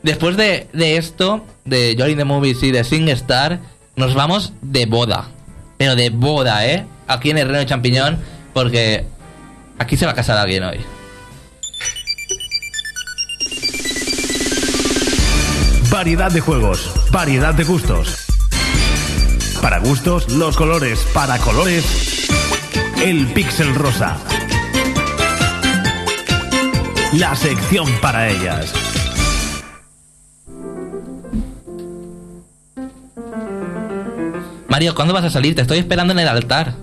[0.02, 3.60] Después de, de esto, de Joy in the Movies y de SingStar,
[3.96, 5.28] nos vamos de boda.
[5.76, 6.86] Pero de boda, ¿eh?
[7.06, 8.18] Aquí en el Reino de Champiñón,
[8.52, 9.04] porque
[9.78, 10.80] aquí se va a casar alguien hoy.
[15.90, 18.26] Variedad de juegos, variedad de gustos.
[19.60, 21.06] Para gustos, los colores.
[21.12, 22.28] Para colores,
[23.04, 24.16] el pixel rosa.
[27.12, 28.72] La sección para ellas.
[34.68, 35.54] Mario, ¿cuándo vas a salir?
[35.54, 36.74] Te estoy esperando en el altar.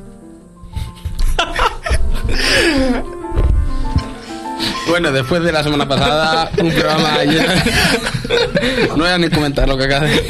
[4.88, 7.54] Bueno, después de la semana pasada, un programa lleno-
[8.90, 10.22] No voy a ni comentar lo que acaba de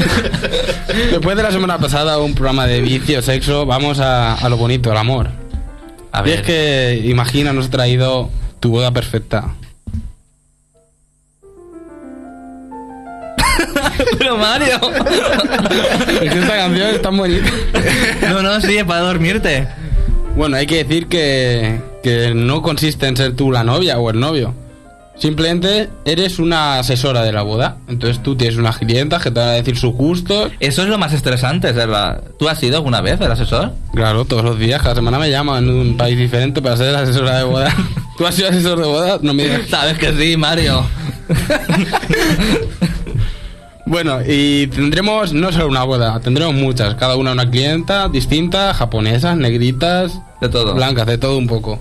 [1.11, 4.91] Después de la semana pasada, un programa de vicio, sexo, vamos a, a lo bonito,
[4.91, 5.29] al amor.
[6.11, 6.39] A Y ver.
[6.39, 9.45] es que, imagina, nos he traído tu boda perfecta.
[14.17, 14.79] Pero Mario.
[16.21, 17.49] Es que esta canción es tan bonita.
[18.29, 19.67] No, no, sí, es para dormirte.
[20.35, 24.19] Bueno, hay que decir que, que no consiste en ser tú la novia o el
[24.19, 24.53] novio.
[25.19, 27.77] Simplemente eres una asesora de la boda.
[27.89, 30.51] Entonces tú tienes unas clientas que te van a decir sus gustos.
[30.61, 32.23] Eso es lo más estresante, ¿verdad?
[32.39, 33.73] ¿Tú has sido alguna vez el asesor?
[33.93, 37.37] Claro, todos los días, cada semana me llaman en un país diferente para ser asesora
[37.37, 37.75] de boda.
[38.17, 39.19] ¿Tú has sido asesor de boda?
[39.21, 39.67] No me digas.
[39.69, 40.85] Sabes que sí, Mario.
[43.89, 46.93] Bueno, y tendremos no solo una boda, tendremos muchas.
[46.93, 50.75] Cada una una clienta distinta, japonesas, negritas, De todo.
[50.75, 51.79] blancas, de todo un poco.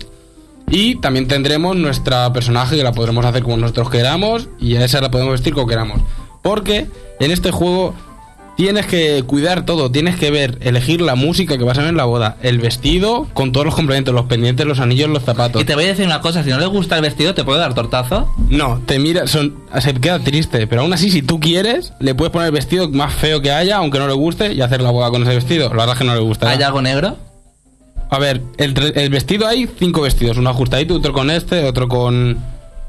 [0.70, 5.02] Y también tendremos nuestra personaje que la podremos hacer como nosotros queramos y a esa
[5.02, 6.00] la podemos vestir como queramos.
[6.40, 6.86] Porque
[7.20, 7.94] en este juego
[8.58, 11.96] tienes que cuidar todo, tienes que ver, elegir la música que vas a ver en
[11.96, 15.62] la boda, el vestido con todos los complementos, los pendientes, los anillos, los zapatos.
[15.62, 17.60] Y te voy a decir una cosa, si no le gusta el vestido, ¿te puedo
[17.60, 18.28] dar tortazo?
[18.50, 22.32] No, te mira, son, se queda triste, pero aún así si tú quieres, le puedes
[22.32, 25.10] poner el vestido más feo que haya, aunque no le guste, y hacer la boda
[25.10, 25.68] con ese vestido.
[25.68, 26.50] La verdad es que no le gusta.
[26.50, 27.16] ¿Hay algo negro?
[28.10, 32.38] A ver, el, el vestido hay cinco vestidos, uno ajustadito, otro con este, otro con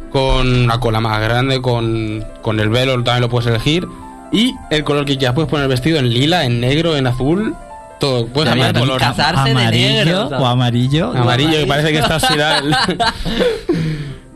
[0.09, 3.87] con una cola más grande, con, con el velo también lo puedes elegir.
[4.31, 7.55] Y el color que quieras, puedes poner el vestido en lila, en negro, en azul,
[7.99, 8.27] todo.
[8.27, 8.99] Puedes cambiar el color.
[8.99, 10.21] casarse de negro.
[10.21, 11.11] Amarillo o amarillo.
[11.11, 12.33] Amarillo, que parece que está así.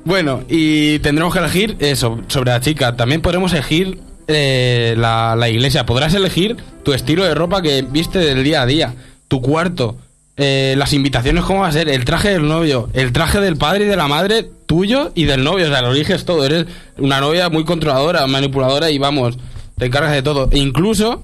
[0.05, 2.95] bueno, y tendremos que elegir eso, sobre la chica.
[2.95, 5.85] También podremos elegir eh, la, la iglesia.
[5.85, 8.93] Podrás elegir tu estilo de ropa que viste del día a día,
[9.27, 9.97] tu cuarto,
[10.35, 13.85] eh, las invitaciones, cómo va a ser, el traje del novio, el traje del padre
[13.85, 15.65] y de la madre tuyo y del novio.
[15.65, 16.43] O sea, lo eliges todo.
[16.45, 16.65] Eres
[16.97, 19.37] una novia muy controladora, manipuladora y vamos,
[19.77, 20.49] te encargas de todo.
[20.51, 21.23] E incluso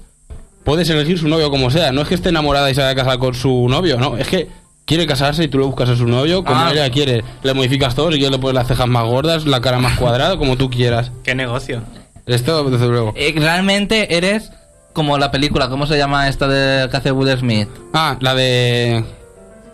[0.64, 1.92] puedes elegir su novio como sea.
[1.92, 4.16] No es que esté enamorada y se vaya a casar con su novio, no.
[4.16, 4.48] Es que
[4.84, 6.70] quiere casarse y tú le buscas a su novio como Ah.
[6.72, 7.22] ella quiere.
[7.42, 10.36] Le modificas todo, si quieres le pones las cejas más gordas, la cara más cuadrada,
[10.36, 11.10] como tú quieras.
[11.24, 11.82] Qué negocio.
[12.26, 13.12] Esto, desde luego.
[13.16, 14.50] Eh, realmente eres
[14.92, 17.68] como la película, ¿cómo se llama esta de que hace Will Smith?
[17.94, 19.04] Ah, la de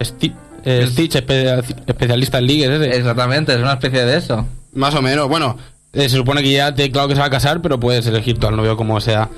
[0.01, 0.35] Sti-
[0.65, 2.97] eh, Stitch, espe- especialista en ligues, ese.
[2.97, 4.47] Exactamente, es una especie de eso.
[4.75, 5.57] Más o menos, bueno,
[5.97, 8.39] eh, se supone que ya te claro que se va a casar, pero puedes elegir
[8.39, 9.31] tú al novio como sea.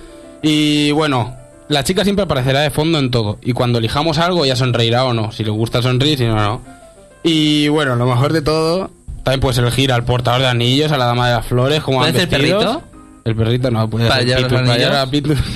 [0.43, 1.37] Y bueno,
[1.69, 3.39] la chica siempre aparecerá de fondo en todo.
[3.43, 5.31] Y cuando elijamos algo ya sonreirá o no.
[5.31, 6.61] Si le gusta sonreír, si no, no.
[7.23, 8.91] Y bueno, lo mejor de todo,
[9.23, 12.13] también puedes elegir al portador de anillos, a la dama de las flores, como ¿Puede
[12.13, 12.83] ser perrito?
[13.25, 15.07] El perrito no, puede ¿Para ser para llevar a.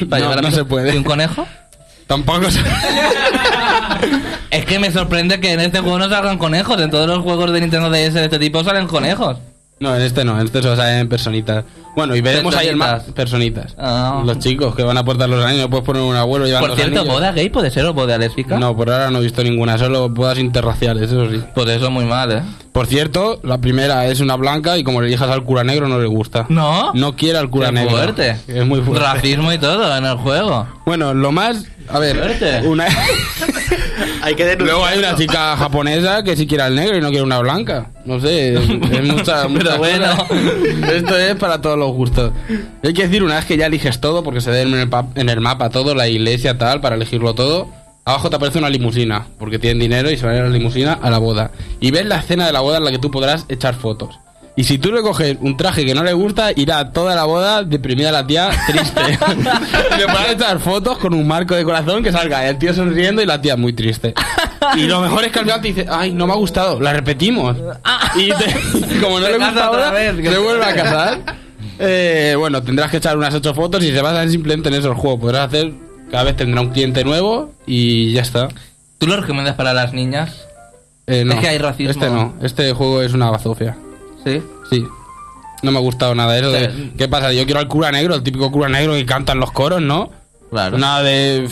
[0.09, 0.95] ¿Para no, a no se puede.
[0.95, 1.47] ¿Y un conejo?
[2.07, 2.61] Tampoco se
[4.51, 6.81] Es que me sorprende que en este juego no salgan conejos.
[6.81, 9.39] En todos los juegos de Nintendo DS de este tipo salen conejos.
[9.83, 11.65] No, en este no, en este solo salen personitas.
[11.97, 13.75] Bueno, y veremos ahí el más personitas.
[13.77, 14.23] Ah.
[14.25, 17.01] Los chicos que van a portar los anillos, puedes poner un abuelo llevando Por cierto,
[17.01, 17.15] anillos.
[17.15, 18.59] ¿boda gay puede ser o boda lésbica?
[18.61, 21.43] No, por ahora no he visto ninguna, solo bodas interraciales, eso sí.
[21.53, 22.43] Pues eso muy mal, ¿eh?
[22.71, 25.99] Por cierto, la primera es una blanca y como le elijas al cura negro no
[25.99, 26.47] le gusta.
[26.49, 26.93] ¿No?
[26.95, 27.91] No quiere al cura Qué negro.
[27.91, 28.37] fuerte.
[28.47, 29.05] Es muy fuerte.
[29.05, 30.67] Racismo y todo en el juego.
[30.87, 31.65] Bueno, lo más...
[31.93, 32.87] A ver, una...
[34.23, 34.57] Hay que.
[34.57, 37.91] Luego hay una chica japonesa que sí quiere al negro y no quiere una blanca.
[38.05, 40.07] No sé, es, mucha, mucha bueno.
[40.17, 40.95] cosa.
[40.95, 42.33] Esto es para todos los gustos.
[42.85, 45.29] Hay que decir, una vez que ya eliges todo, porque se ve en el, en
[45.29, 47.69] el mapa todo, la iglesia tal, para elegirlo todo,
[48.05, 50.57] abajo te aparece una limusina, porque tienen dinero y se van a ir a la
[50.57, 51.51] limusina a la boda.
[51.81, 54.19] Y ves la escena de la boda en la que tú podrás echar fotos.
[54.55, 57.65] Y si tú le coges un traje que no le gusta, irá toda la boda
[57.65, 59.01] deprimida la tía, triste.
[59.01, 63.23] y le podrás echar fotos con un marco de corazón que salga el tío sonriendo
[63.23, 64.13] y la tía muy triste.
[64.77, 66.93] Y lo mejor es que al final te dice, ay, no me ha gustado, la
[66.93, 67.57] repetimos.
[68.15, 70.83] Y te- como no le gusta ahora, se vuelve a casa.
[70.85, 71.19] casar.
[71.79, 74.95] Eh, bueno, tendrás que echar unas ocho fotos y se basan simplemente en eso el
[74.95, 75.19] juego.
[75.19, 75.73] Podrás hacer,
[76.11, 78.49] cada vez tendrá un cliente nuevo y ya está.
[78.99, 80.47] ¿Tú lo recomiendas para las niñas?
[81.07, 81.91] Eh, no, Es que hay racismo.
[81.91, 83.77] Este no, este juego es una bazofia.
[84.25, 84.43] Sí.
[84.71, 84.87] Sí.
[85.63, 86.51] No me ha gustado nada de eso.
[86.51, 86.93] de- Sí.
[86.99, 87.33] ¿Qué pasa?
[87.33, 90.11] Yo quiero al cura negro, el típico cura negro que canta en los coros, ¿no?
[90.51, 90.77] Claro.
[90.79, 91.49] Nada de...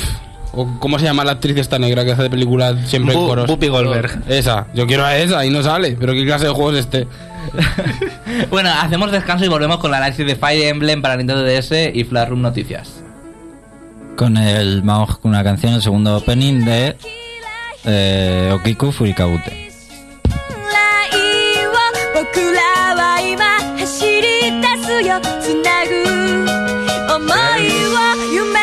[0.81, 3.49] ¿Cómo se llama la actriz esta negra que hace de películas siempre en coros?
[3.49, 4.25] Whoopi Goldberg.
[4.29, 4.67] Esa.
[4.75, 5.97] Yo quiero a esa y no sale.
[5.99, 7.07] Pero ¿qué clase de juego es este?
[8.51, 12.05] Bueno, hacemos descanso y volvemos con la análisis de Fire Emblem para Nintendo DS y
[12.05, 13.01] Flash Room Noticias.
[14.17, 16.97] Con el vamos con una canción, el segundo opening de
[17.85, 19.70] eh, Okiku Furikabute.
[22.33, 25.21] 僕らは今走り出すよ。
[25.41, 25.91] つなぐ
[27.09, 27.99] 想いを
[28.33, 28.60] 夢。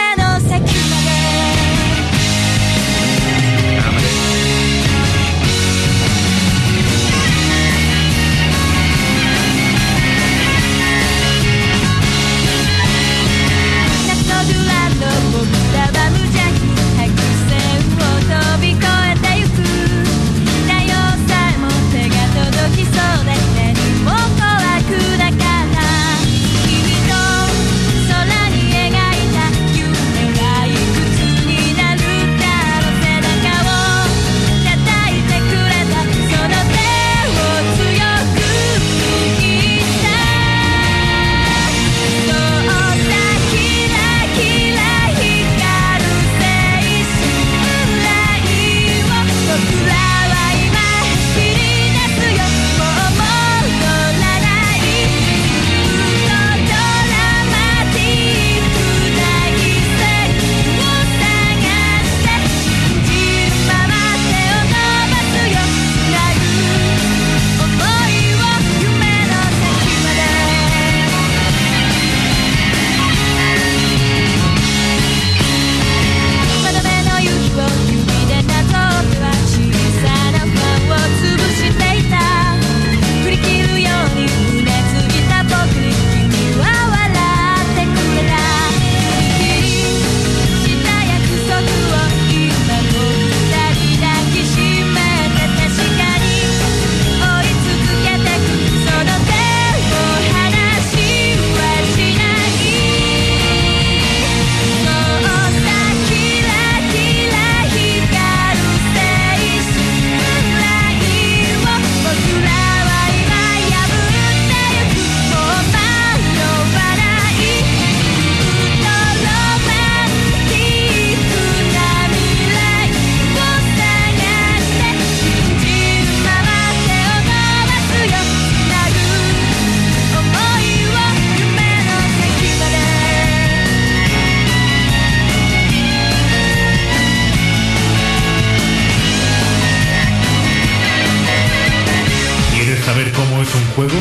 [143.78, 143.94] Juego,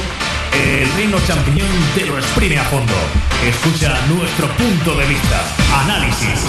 [0.55, 2.95] el reino champiñón te lo exprime a fondo.
[3.47, 5.43] Escucha nuestro punto de vista.
[5.85, 6.41] Análisis.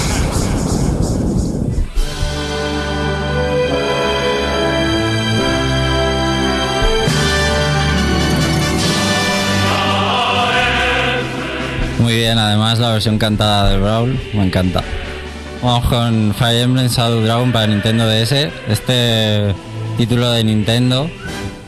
[11.99, 14.86] Muy bien, además la versión cantada del Brawl me encanta.
[15.61, 18.32] Vamos con Fire Emblem Shadow Dragon para Nintendo DS.
[18.69, 19.53] Este
[19.97, 21.09] título de Nintendo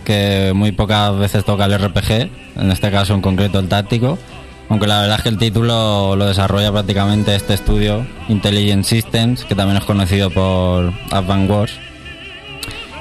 [0.10, 4.18] que muy pocas veces toca el RPG, en este caso en concreto el táctico.
[4.68, 9.54] Aunque la verdad es que el título lo desarrolla prácticamente este estudio, Intelligent Systems, que
[9.54, 11.74] también es conocido por Advance Wars.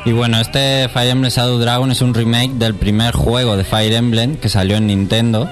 [0.04, 3.94] Y bueno, este Fire Emblem Shadow Dragon es un remake del primer juego de Fire
[3.94, 5.48] Emblem que salió en Nintendo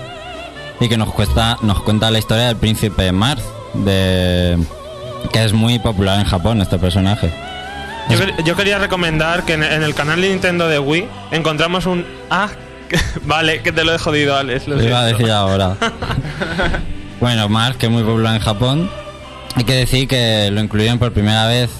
[0.78, 3.40] y que nos, cuesta, nos cuenta la historia del príncipe Marth,
[3.72, 4.58] de,
[5.32, 7.32] que es muy popular en Japón este personaje.
[8.10, 11.86] Yo, quer- yo quería recomendar que en, en el canal de Nintendo de Wii encontramos
[11.86, 12.04] un...
[12.30, 12.48] Ah,
[13.24, 14.68] vale, que te lo he jodido, Alex.
[14.68, 15.76] Lo Lo iba a decir ahora.
[17.20, 18.90] bueno, Marth, que es muy popular en Japón.
[19.54, 21.70] Hay que decir que lo incluyeron por primera vez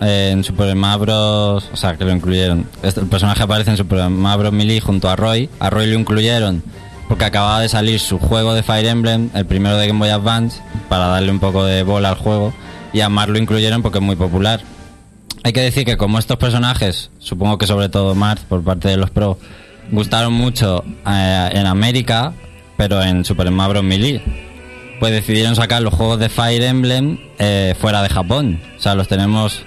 [0.00, 1.70] en Super Smash Bros.
[1.72, 2.66] O sea, que lo incluyeron.
[2.82, 4.52] Este- el personaje aparece en Super Smash Bros.
[4.52, 5.48] Melee junto a Roy.
[5.60, 6.62] A Roy lo incluyeron
[7.08, 10.62] porque acababa de salir su juego de Fire Emblem, el primero de Game Boy Advance,
[10.88, 12.54] para darle un poco de bola al juego.
[12.94, 14.60] Y a Marth lo incluyeron porque es muy popular.
[15.44, 18.96] Hay que decir que como estos personajes, supongo que sobre todo Marth por parte de
[18.96, 19.38] los pro,
[19.90, 22.32] gustaron mucho eh, en América,
[22.76, 23.82] pero en Super Smash Bros.
[23.82, 24.22] Melee,
[25.00, 28.60] pues decidieron sacar los juegos de Fire Emblem eh, fuera de Japón.
[28.78, 29.64] O sea, los tenemos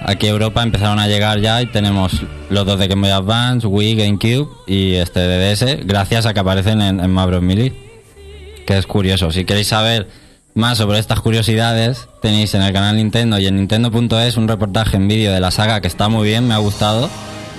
[0.00, 3.66] aquí a Europa, empezaron a llegar ya y tenemos los dos de Game Boy Advance,
[3.66, 7.42] Wii, GameCube y este de DS, gracias a que aparecen en, en Smash Bros.
[7.42, 7.72] Melee.
[8.64, 9.32] Que es curioso.
[9.32, 10.08] Si queréis saber
[10.56, 15.06] más sobre estas curiosidades, tenéis en el canal Nintendo y en Nintendo.es un reportaje en
[15.06, 17.10] vídeo de la saga que está muy bien, me ha gustado.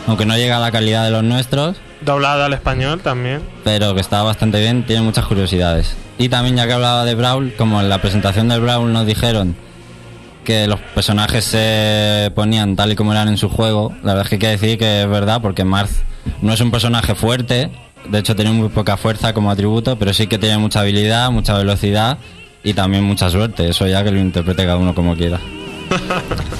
[0.07, 3.41] Aunque no llega a la calidad de los nuestros, Doblado al español también.
[3.63, 5.95] pero que está bastante bien, tiene muchas curiosidades.
[6.17, 9.55] Y también ya que hablaba de Brawl, como en la presentación del Brawl nos dijeron
[10.43, 14.29] que los personajes se ponían tal y como eran en su juego, la verdad es
[14.29, 15.91] que hay que decir que es verdad, porque Marth
[16.41, 17.69] no es un personaje fuerte,
[18.09, 21.57] de hecho tiene muy poca fuerza como atributo, pero sí que tiene mucha habilidad, mucha
[21.57, 22.17] velocidad
[22.67, 25.39] y también mucha suerte, eso ya que lo interprete cada uno como quiera.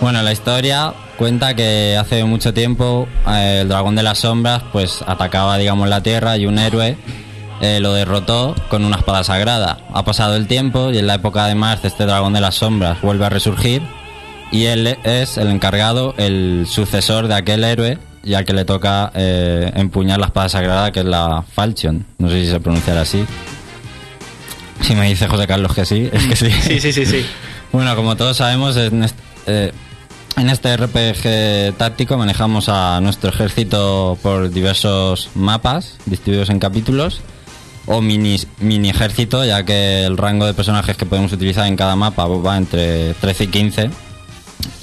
[0.00, 5.04] Bueno, la historia cuenta que hace mucho tiempo eh, el dragón de las sombras pues
[5.06, 6.96] atacaba digamos la tierra y un héroe
[7.60, 9.76] eh, lo derrotó con una espada sagrada.
[9.92, 13.02] Ha pasado el tiempo y en la época de Marth este dragón de las sombras
[13.02, 13.82] vuelve a resurgir
[14.50, 19.12] y él es el encargado, el sucesor de aquel héroe y al que le toca
[19.14, 22.06] eh, empuñar la espada sagrada que es la Falchion.
[22.16, 23.26] No sé si se pronunciará así.
[24.82, 26.50] Si me dice José Carlos que sí, es que sí.
[26.50, 27.26] Sí, sí, sí, sí.
[27.72, 29.72] Bueno, como todos sabemos, en este, eh,
[30.36, 37.20] en este RPG táctico manejamos a nuestro ejército por diversos mapas distribuidos en capítulos
[37.86, 41.94] o mini, mini ejército, ya que el rango de personajes que podemos utilizar en cada
[41.94, 43.90] mapa va entre 13 y 15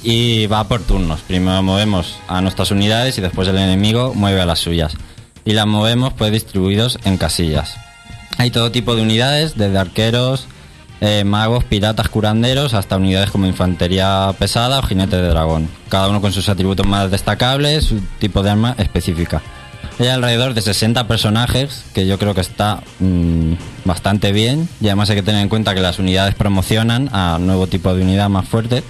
[0.02, 1.20] y va por turnos.
[1.20, 4.94] Primero movemos a nuestras unidades y después el enemigo mueve a las suyas.
[5.44, 7.76] Y las movemos pues distribuidos en casillas.
[8.38, 10.46] Hay todo tipo de unidades, desde arqueros,
[11.00, 15.68] eh, magos, piratas, curanderos, hasta unidades como infantería pesada o jinete de dragón.
[15.88, 19.42] Cada uno con sus atributos más destacables, su tipo de arma específica.
[19.98, 24.68] Hay alrededor de 60 personajes, que yo creo que está mm, bastante bien.
[24.80, 28.02] Y además hay que tener en cuenta que las unidades promocionan a nuevo tipo de
[28.02, 28.84] unidad más fuerte.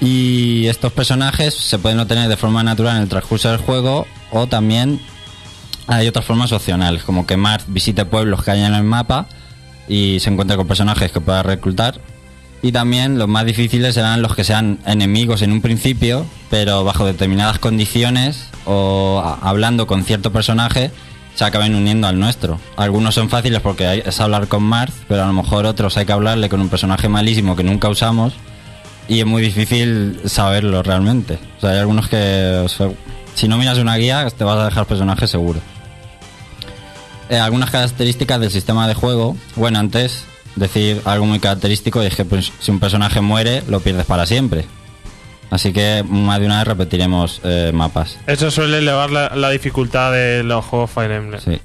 [0.00, 4.46] Y estos personajes se pueden obtener de forma natural en el transcurso del juego o
[4.46, 4.98] también
[5.86, 9.26] hay otras formas opcionales, como que Marth visite pueblos que hay en el mapa
[9.88, 12.00] y se encuentre con personajes que pueda reclutar.
[12.62, 17.04] Y también los más difíciles serán los que sean enemigos en un principio, pero bajo
[17.04, 20.92] determinadas condiciones o hablando con cierto personaje
[21.34, 22.60] se acaben uniendo al nuestro.
[22.76, 26.12] Algunos son fáciles porque es hablar con Marth, pero a lo mejor otros hay que
[26.12, 28.34] hablarle con un personaje malísimo que nunca usamos
[29.08, 31.38] y es muy difícil saberlo realmente.
[31.58, 32.66] O sea, hay algunos que
[33.34, 35.60] si no miras una guía te vas a dejar personajes seguro.
[37.28, 39.36] Eh, algunas características del sistema de juego.
[39.56, 40.24] Bueno, antes
[40.56, 44.26] decir algo muy característico y es que pues, si un personaje muere lo pierdes para
[44.26, 44.66] siempre.
[45.50, 48.18] Así que más de una vez repetiremos eh, mapas.
[48.26, 51.40] Eso suele elevar la, la dificultad de los juegos Fire Emblem.
[51.40, 51.60] Sí.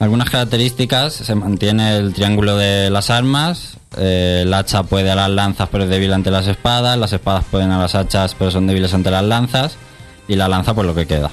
[0.00, 5.30] Algunas características, se mantiene el triángulo de las armas, eh, el hacha puede a las
[5.30, 8.66] lanzas pero es débil ante las espadas, las espadas pueden a las hachas pero son
[8.66, 9.76] débiles ante las lanzas
[10.28, 11.30] y la lanza por lo que queda.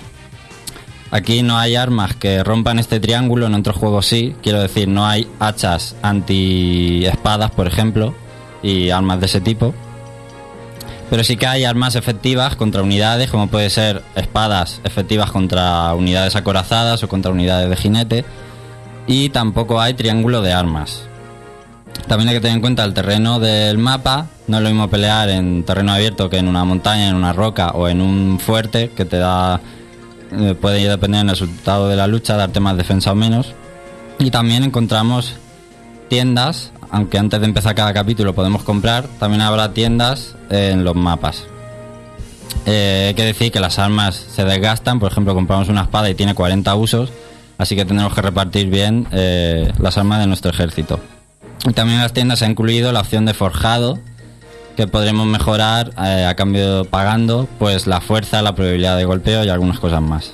[1.12, 5.06] Aquí no hay armas que rompan este triángulo, en otros juegos sí, quiero decir, no
[5.06, 8.16] hay hachas anti espadas, por ejemplo,
[8.64, 9.74] y armas de ese tipo.
[11.10, 16.38] Pero sí que hay armas efectivas contra unidades, como puede ser espadas efectivas contra unidades
[16.38, 18.26] acorazadas o contra unidades de jinete.
[19.08, 21.10] Y tampoco hay triángulo de armas.
[22.08, 24.28] También hay que tener en cuenta el terreno del mapa.
[24.48, 27.72] No es lo mismo pelear en terreno abierto que en una montaña, en una roca
[27.72, 29.62] o en un fuerte que te da.
[30.32, 33.54] eh, puede depender del resultado de la lucha, darte más defensa o menos.
[34.20, 35.34] Y también encontramos
[36.10, 41.46] tiendas, aunque antes de empezar cada capítulo podemos comprar, también habrá tiendas en los mapas.
[42.66, 46.16] Eh, hay que decir que las armas se desgastan, por ejemplo, compramos una espada y
[46.16, 47.12] tiene 40 usos,
[47.58, 51.00] así que tendremos que repartir bien eh, las armas de nuestro ejército.
[51.76, 54.00] También en las tiendas se ha incluido la opción de forjado,
[54.76, 59.50] que podremos mejorar eh, a cambio pagando pues la fuerza, la probabilidad de golpeo y
[59.50, 60.34] algunas cosas más.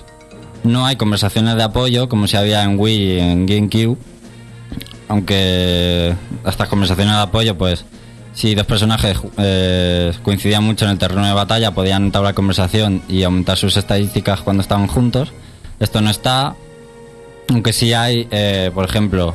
[0.64, 3.98] No hay conversaciones de apoyo como si había en Wii y en GameCube,
[5.10, 6.16] aunque
[6.46, 7.86] estas conversaciones de apoyo, pues
[8.34, 13.24] si dos personajes eh, coincidían mucho en el terreno de batalla, podían entablar conversación y
[13.24, 15.32] aumentar sus estadísticas cuando estaban juntos.
[15.80, 16.56] Esto no está,
[17.50, 19.34] aunque sí hay, eh, por ejemplo,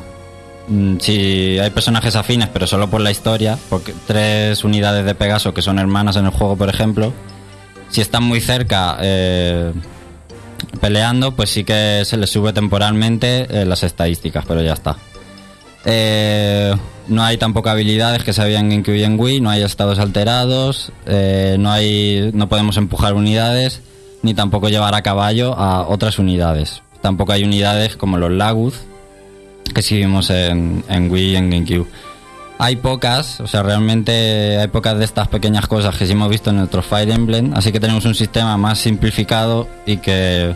[1.01, 5.63] si hay personajes afines, pero solo por la historia, porque tres unidades de Pegaso que
[5.63, 7.13] son hermanas en el juego, por ejemplo,
[7.91, 9.73] si están muy cerca eh,
[10.81, 14.97] peleando, pues sí que se les sube temporalmente eh, las estadísticas, pero ya está.
[15.85, 16.75] Eh,
[17.09, 21.73] no hay tampoco habilidades que se habían incluido en Wii, no hay estados alterados, no
[21.73, 23.81] hay, no podemos empujar unidades,
[24.23, 26.83] ni tampoco llevar a caballo a otras unidades.
[27.03, 28.77] Tampoco hay unidades como los Laguth,
[29.75, 31.89] que sí vimos en, en Wii y en GameCube.
[32.59, 36.51] Hay pocas, o sea, realmente hay pocas de estas pequeñas cosas que sí hemos visto
[36.51, 40.55] en nuestro Fire Emblem, así que tenemos un sistema más simplificado y que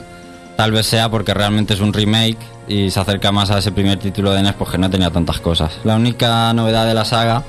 [0.57, 2.39] tal vez sea porque realmente es un remake
[2.69, 5.73] y se acerca más a ese primer título de NES porque no tenía tantas cosas.
[5.85, 7.43] La única novedad de la saga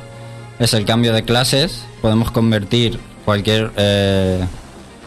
[0.60, 3.72] es el cambio de clases, podemos convertir cualquier...
[3.78, 4.44] eh,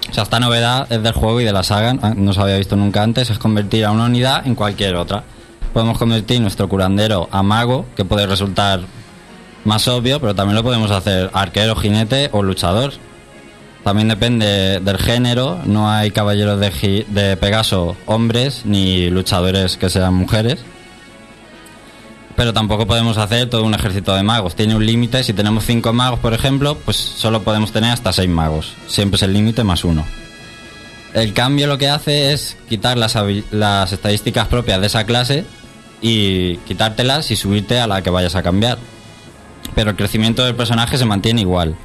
[0.08, 2.56] o sea, esta novedad es del juego y de la saga, ah, no se había
[2.56, 5.22] visto nunca antes, es convertir a una unidad en cualquier otra.
[5.72, 8.80] Podemos convertir nuestro curandero a mago, que puede resultar
[9.64, 12.92] más obvio, pero también lo podemos hacer arquero, jinete o luchador.
[13.84, 20.14] También depende del género, no hay caballeros de, de Pegaso hombres ni luchadores que sean
[20.14, 20.60] mujeres.
[22.36, 24.56] Pero tampoco podemos hacer todo un ejército de magos.
[24.56, 28.28] Tiene un límite, si tenemos cinco magos, por ejemplo, pues solo podemos tener hasta seis
[28.28, 28.74] magos.
[28.86, 30.04] Siempre es el límite más uno.
[31.14, 33.16] El cambio lo que hace es quitar las,
[33.50, 35.44] las estadísticas propias de esa clase
[36.00, 38.78] y quitártelas y subirte a la que vayas a cambiar.
[39.74, 41.76] Pero el crecimiento del personaje se mantiene igual.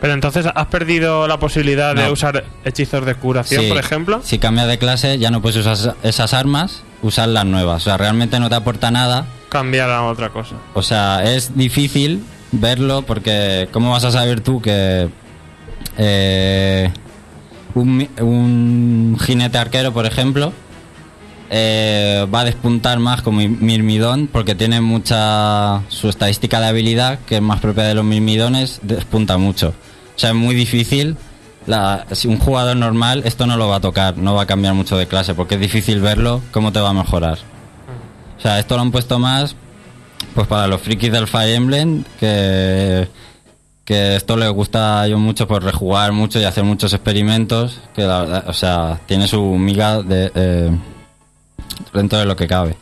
[0.00, 4.20] Pero entonces, ¿has perdido la posibilidad de usar hechizos de curación, Sí, por ejemplo?
[4.22, 7.82] Si cambias de clase ya no puedes usar esas armas, usar las nuevas.
[7.82, 9.26] O sea, realmente no te aporta nada.
[9.48, 10.56] Cambiar a otra cosa.
[10.74, 15.08] O sea, es difícil verlo porque ¿cómo vas a saber tú que
[15.96, 16.90] eh,
[17.74, 20.52] un jinete arquero, por ejemplo,
[21.50, 27.18] eh, va a despuntar más como mi- Mirmidón porque tiene mucha su estadística de habilidad
[27.26, 29.74] que es más propia de los Mirmidones, despunta mucho.
[30.16, 31.16] O sea, es muy difícil.
[32.12, 34.96] Si un jugador normal esto no lo va a tocar, no va a cambiar mucho
[34.98, 37.38] de clase porque es difícil verlo cómo te va a mejorar.
[38.38, 39.56] O sea, esto lo han puesto más
[40.34, 43.08] pues para los frikis del Fire Emblem que
[43.84, 48.02] que esto les gusta a ellos mucho por rejugar mucho y hacer muchos experimentos que
[48.02, 50.70] la o sea, tiene su miga de eh,
[51.92, 52.76] dentro de lo que cabe.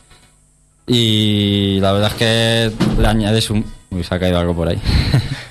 [0.86, 4.80] Y la verdad es que le añade su uy, se ha caído algo por ahí.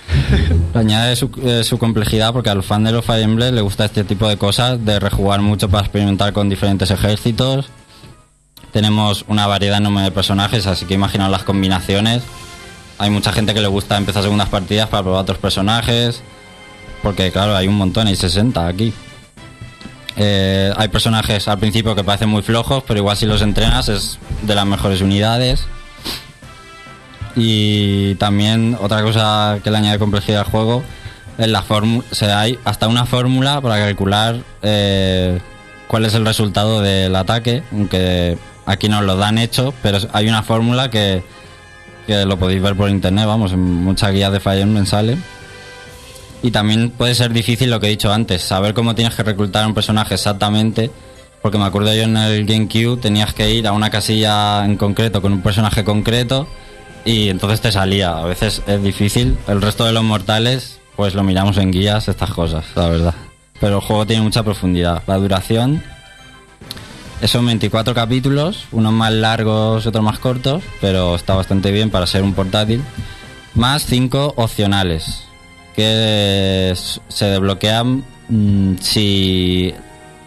[0.73, 3.63] le añade su, eh, su complejidad porque a los fans de los Fire Emblem les
[3.63, 7.69] gusta este tipo de cosas, de rejugar mucho para experimentar con diferentes ejércitos.
[8.71, 12.23] Tenemos una variedad enorme de personajes, así que imaginaos las combinaciones.
[12.97, 16.21] Hay mucha gente que le gusta empezar segundas partidas para probar otros personajes.
[17.03, 18.93] Porque claro, hay un montón, hay 60 aquí.
[20.18, 24.20] Eh, hay personajes al principio que parecen muy flojos, pero igual si los entrenas es
[24.41, 25.66] de las mejores unidades.
[27.36, 30.84] Y también otra cosa que le añade complejidad al juego
[31.38, 32.03] es la fórmula.
[32.12, 35.39] O hay hasta una fórmula para calcular eh,
[35.88, 40.43] cuál es el resultado del ataque, aunque aquí nos lo dan hecho, pero hay una
[40.43, 41.24] fórmula que,
[42.05, 45.18] que lo podéis ver por internet, vamos, en muchas guías de Fire Emblem sale.
[46.43, 49.63] Y también puede ser difícil lo que he dicho antes, saber cómo tienes que reclutar
[49.63, 50.89] a un personaje exactamente,
[51.41, 55.21] porque me acuerdo yo en el GameCube tenías que ir a una casilla en concreto
[55.21, 56.47] con un personaje concreto
[57.05, 58.17] y entonces te salía.
[58.17, 62.31] A veces es difícil, el resto de los mortales pues lo miramos en guías, estas
[62.31, 63.15] cosas, la verdad.
[63.59, 65.03] Pero el juego tiene mucha profundidad.
[65.07, 65.83] La duración
[67.23, 72.23] son 24 capítulos, unos más largos, otros más cortos, pero está bastante bien para ser
[72.23, 72.83] un portátil.
[73.53, 75.30] Más 5 opcionales.
[75.76, 79.74] Que se desbloquean mm, si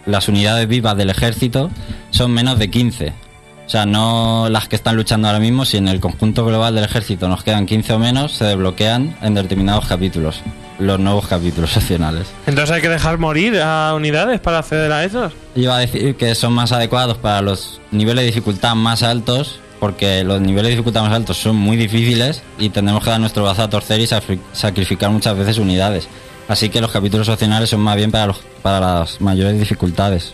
[0.05, 1.69] las unidades vivas del ejército
[2.11, 3.25] son menos de 15.
[3.65, 6.83] O sea, no las que están luchando ahora mismo, si en el conjunto global del
[6.83, 10.41] ejército nos quedan 15 o menos, se desbloquean en determinados capítulos,
[10.77, 12.27] los nuevos capítulos opcionales.
[12.45, 15.33] Entonces hay que dejar morir a unidades para acceder a esos.
[15.55, 20.23] Iba a decir que son más adecuados para los niveles de dificultad más altos, porque
[20.23, 23.61] los niveles de dificultad más altos son muy difíciles y tendremos que dar nuestro brazo
[23.61, 24.07] a torcer y
[24.51, 26.07] sacrificar muchas veces unidades.
[26.47, 28.33] Así que los capítulos opcionales son más bien para
[28.63, 30.33] las mayores dificultades.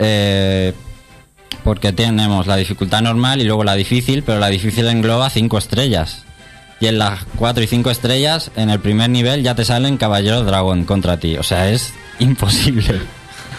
[0.00, 0.72] Eh,
[1.62, 6.24] porque tenemos la dificultad normal y luego la difícil, pero la difícil engloba 5 estrellas.
[6.80, 10.44] Y en las 4 y 5 estrellas, en el primer nivel ya te salen caballeros
[10.44, 11.36] dragón contra ti.
[11.36, 13.02] O sea, es imposible.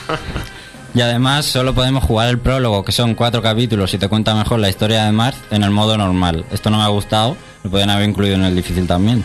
[0.96, 4.60] Y además solo podemos jugar el prólogo, que son cuatro capítulos y te cuenta mejor
[4.60, 6.46] la historia de Marth en el modo normal.
[6.52, 9.24] Esto no me ha gustado, lo podrían haber incluido en el difícil también.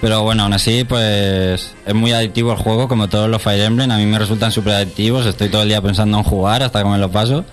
[0.00, 3.90] Pero bueno, aún así, pues es muy adictivo el juego, como todos los Fire Emblem.
[3.90, 6.88] A mí me resultan súper adictivos, estoy todo el día pensando en jugar hasta que
[6.88, 7.44] me lo paso.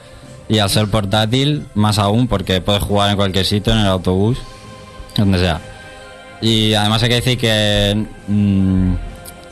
[0.49, 4.37] Y al ser portátil, más aún, porque puedes jugar en cualquier sitio, en el autobús,
[5.15, 5.61] donde sea.
[6.41, 8.95] Y además hay que decir que, mm,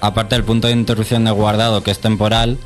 [0.01, 2.57] aparte del punto de interrupción de guardado, que es temporal,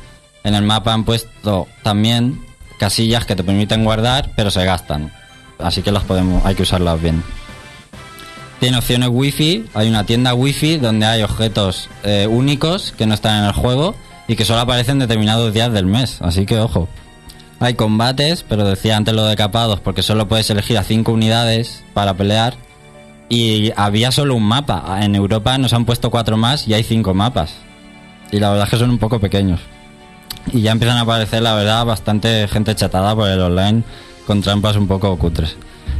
[0.44, 2.44] en el mapa han puesto también
[2.78, 5.12] casillas que te permiten guardar, pero se gastan.
[5.58, 7.22] Así que las podemos, hay que usarlas bien.
[8.60, 13.40] Tiene opciones wifi, hay una tienda wifi donde hay objetos eh, únicos que no están
[13.40, 13.94] en el juego
[14.28, 16.88] y que solo aparecen determinados días del mes, así que ojo.
[17.60, 21.82] Hay combates, pero decía antes lo de capados porque solo puedes elegir a 5 unidades
[21.94, 22.56] para pelear
[23.28, 25.00] y había solo un mapa.
[25.02, 27.54] En Europa nos han puesto cuatro más y hay cinco mapas.
[28.30, 29.60] Y la verdad es que son un poco pequeños.
[30.52, 33.82] Y ya empiezan a aparecer, la verdad, bastante gente chatada por el online
[34.26, 35.56] con trampas un poco cutres.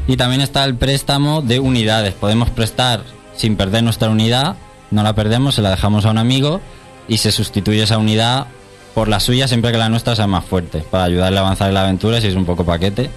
[0.06, 2.14] Y también está el préstamo de unidades.
[2.14, 3.02] Podemos prestar
[3.36, 4.56] sin perder nuestra unidad,
[4.90, 6.60] no la perdemos, se la dejamos a un amigo
[7.08, 8.46] y se sustituye esa unidad
[8.94, 11.74] por la suya siempre que la nuestra sea más fuerte, para ayudarle a avanzar en
[11.74, 13.10] la aventura si es un poco paquete.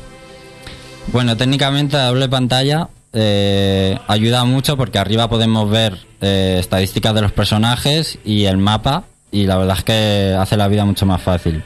[1.12, 7.22] Bueno, técnicamente la doble pantalla eh, ayuda mucho porque arriba podemos ver eh, estadísticas de
[7.22, 11.22] los personajes y el mapa y la verdad es que hace la vida mucho más
[11.22, 11.64] fácil.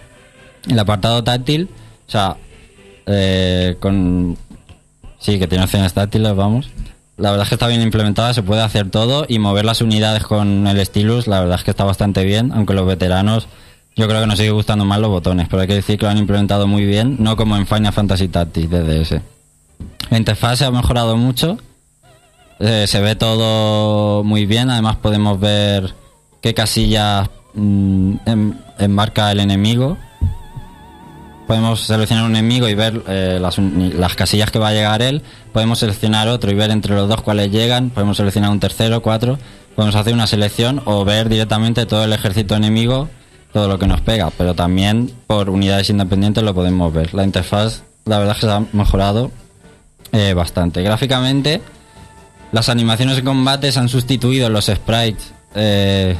[0.69, 1.69] El apartado táctil,
[2.07, 2.37] o sea,
[3.05, 4.37] eh, con...
[5.19, 6.69] Sí, que tiene opciones táctiles, vamos.
[7.17, 10.23] La verdad es que está bien implementada, se puede hacer todo y mover las unidades
[10.23, 13.47] con el stylus, la verdad es que está bastante bien, aunque los veteranos
[13.95, 16.11] yo creo que nos sigue gustando más los botones, pero hay que decir que lo
[16.11, 19.21] han implementado muy bien, no como en Final Fantasy Tactics de DS.
[20.09, 21.57] La interfaz se ha mejorado mucho.
[22.59, 24.69] Eh, se ve todo muy bien.
[24.69, 25.93] Además podemos ver
[26.41, 28.15] qué casillas mm,
[28.79, 29.97] embarca el enemigo.
[31.47, 35.21] Podemos seleccionar un enemigo y ver eh, las, las casillas que va a llegar él.
[35.51, 37.89] Podemos seleccionar otro y ver entre los dos cuáles llegan.
[37.89, 39.37] Podemos seleccionar un tercero, cuatro.
[39.75, 43.09] Podemos hacer una selección o ver directamente todo el ejército enemigo,
[43.51, 44.29] todo lo que nos pega.
[44.37, 47.13] Pero también por unidades independientes lo podemos ver.
[47.13, 49.31] La interfaz, la verdad es que se ha mejorado
[50.13, 50.83] eh, bastante.
[50.83, 51.61] Gráficamente,
[52.51, 56.15] las animaciones de combate se han sustituido los sprites eh,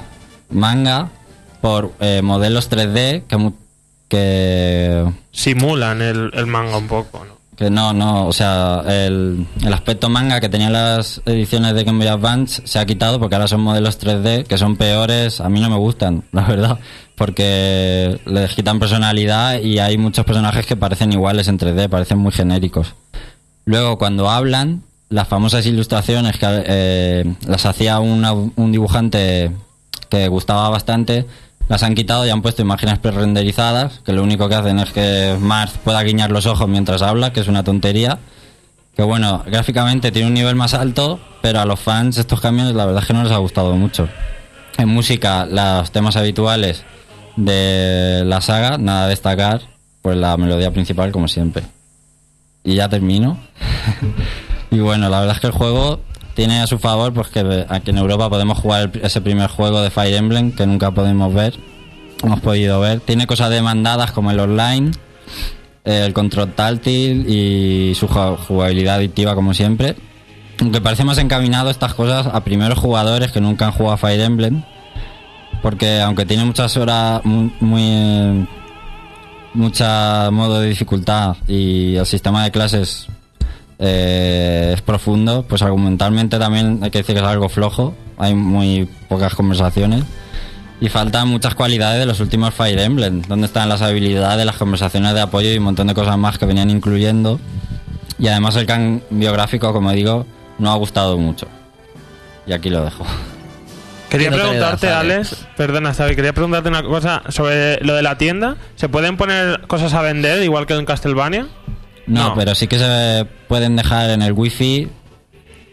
[0.50, 1.10] manga
[1.62, 3.52] por eh, modelos 3D que,
[4.10, 7.32] que, Simulan el, el manga un poco, ¿no?
[7.56, 12.00] que no, no, o sea, el, el aspecto manga que tenían las ediciones de Game
[12.00, 15.60] Boy Advance se ha quitado porque ahora son modelos 3D que son peores, a mí
[15.60, 16.80] no me gustan, la verdad,
[17.16, 22.32] porque les quitan personalidad y hay muchos personajes que parecen iguales en 3D, parecen muy
[22.32, 22.96] genéricos.
[23.66, 29.52] Luego, cuando hablan, las famosas ilustraciones que eh, las hacía una- un dibujante
[30.10, 31.28] que gustaba bastante,
[31.72, 35.38] las han quitado y han puesto imágenes pre-renderizadas, que lo único que hacen es que
[35.40, 38.20] Marth pueda guiñar los ojos mientras habla, que es una tontería.
[38.94, 42.86] Que bueno, gráficamente tiene un nivel más alto, pero a los fans estos cambios la
[42.86, 44.10] verdad es que no les ha gustado mucho.
[44.78, 46.84] En música, los temas habituales
[47.38, 49.62] de la saga, nada a destacar,
[50.02, 51.64] pues la melodía principal como siempre.
[52.66, 53.40] Y ya termino.
[54.72, 56.02] y bueno, la verdad es que el juego
[56.36, 59.90] tiene a su favor pues que aquí en Europa podemos jugar ese primer juego de
[59.90, 61.56] Fire Emblem que nunca podemos ver.
[62.24, 63.00] Hemos podido ver.
[63.00, 64.92] Tiene cosas demandadas como el online,
[65.84, 69.96] el control táctil y su ju- jugabilidad adictiva como siempre.
[70.60, 74.22] Aunque parece más encaminado estas cosas a primeros jugadores que nunca han jugado a Fire
[74.22, 74.64] Emblem.
[75.64, 78.46] Porque aunque tiene muchas horas muy, muy eh,
[79.54, 83.08] mucha modo de dificultad y el sistema de clases
[83.82, 88.88] eh, es profundo, pues argumentalmente también hay que decir que es algo flojo, hay muy
[89.10, 90.04] pocas conversaciones
[90.80, 95.14] y faltan muchas cualidades de los últimos Fire Emblem, donde están las habilidades, las conversaciones
[95.16, 97.40] de apoyo y un montón de cosas más que venían incluyendo
[98.20, 100.28] y además el cambio gráfico, como digo,
[100.60, 101.48] no ha gustado mucho.
[102.46, 103.04] Y aquí lo dejo.
[104.10, 105.48] Quería ¿Qué nota le preguntarte, Alex?
[105.58, 108.58] perdona, Xavi, quería preguntarte una cosa sobre lo de la tienda.
[108.76, 111.48] ¿Se pueden poner cosas a vender igual que en Castlevania?
[112.08, 112.36] No, No.
[112.36, 114.90] pero sí que se pueden dejar en el wifi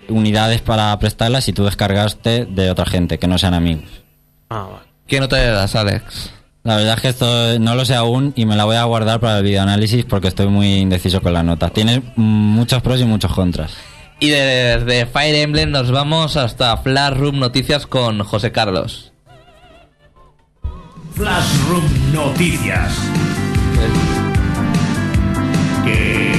[0.09, 3.85] unidades para prestarlas si tú descargaste de otra gente, que no sean amigos.
[4.51, 4.85] Ah, vale.
[5.07, 6.33] ¿Qué nota le das, Alex?
[6.65, 9.21] La verdad es que esto no lo sé aún y me la voy a guardar
[9.21, 11.71] para el videoanálisis porque estoy muy indeciso con la nota.
[11.71, 13.73] Tiene muchos pros y muchos contras.
[14.21, 19.13] Y desde Fire Emblem nos vamos hasta Flash Room Noticias con José Carlos.
[21.15, 22.93] Flashroom Noticias.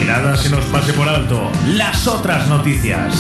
[0.06, 1.52] Nada se nos pase por alto.
[1.68, 3.14] Las otras noticias.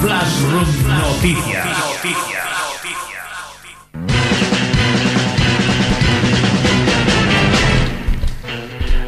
[0.00, 1.66] Flashroom Noticias.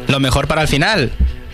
[0.07, 1.09] Lo mejor para el final.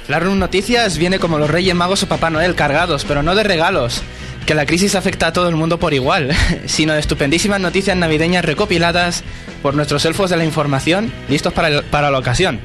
[0.08, 4.02] Flashroom Noticias viene como los Reyes Magos o Papá Noel cargados, pero no de regalos.
[4.48, 6.32] Que la crisis afecta a todo el mundo por igual,
[6.66, 9.24] sino de estupendísimas noticias navideñas recopiladas
[9.62, 12.60] por nuestros elfos de la información, listos para, para la ocasión.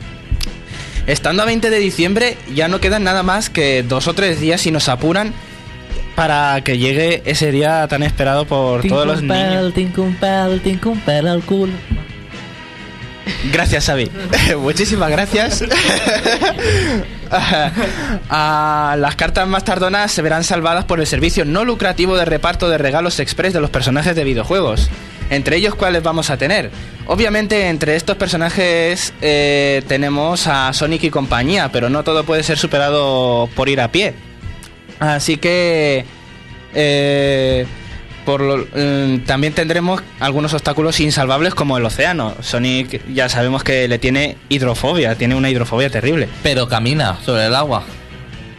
[1.07, 4.61] Estando a 20 de diciembre, ya no quedan nada más que dos o tres días
[4.61, 5.33] si nos apuran
[6.15, 9.39] para que llegue ese día tan esperado por todos los niños.
[13.53, 14.11] Gracias, Xavi.
[14.59, 15.65] Muchísimas gracias.
[18.29, 22.69] Ah, las cartas más tardonas se verán salvadas por el servicio no lucrativo de reparto
[22.69, 24.91] de regalos express de los personajes de videojuegos.
[25.33, 26.71] Entre ellos, ¿cuáles vamos a tener?
[27.07, 32.59] Obviamente, entre estos personajes eh, tenemos a Sonic y compañía, pero no todo puede ser
[32.59, 34.15] superado por ir a pie.
[35.01, 36.05] Así que...
[36.75, 37.67] eh,
[38.25, 42.37] por lo- mm, también tendremos algunos obstáculos insalvables como el océano.
[42.41, 46.29] Sonic ya sabemos que le tiene hidrofobia, tiene una hidrofobia terrible.
[46.45, 47.83] Pero camina sobre el agua.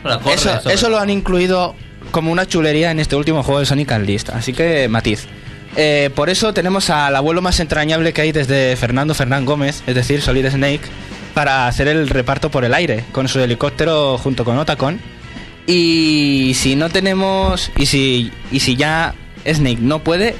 [0.03, 1.75] Corre Eso, sobre eso el lo han incluido
[2.11, 4.31] como una chulería en este último juego de Sonic Unleashed.
[4.31, 5.27] Así que matiz.
[5.75, 9.95] Eh, por eso tenemos al abuelo más entrañable que hay desde Fernando Fernán Gómez, es
[9.95, 10.81] decir, Solid Snake,
[11.33, 14.99] para hacer el reparto por el aire, con su helicóptero junto con Otacon.
[15.65, 17.71] Y si no tenemos.
[17.77, 19.15] Y si, y si ya
[19.45, 20.35] Snake no puede,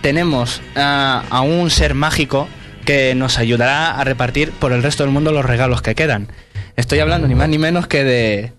[0.00, 2.48] tenemos a, a un ser mágico
[2.84, 6.28] que nos ayudará a repartir por el resto del mundo los regalos que quedan.
[6.76, 8.52] Estoy hablando ni más ni menos que de.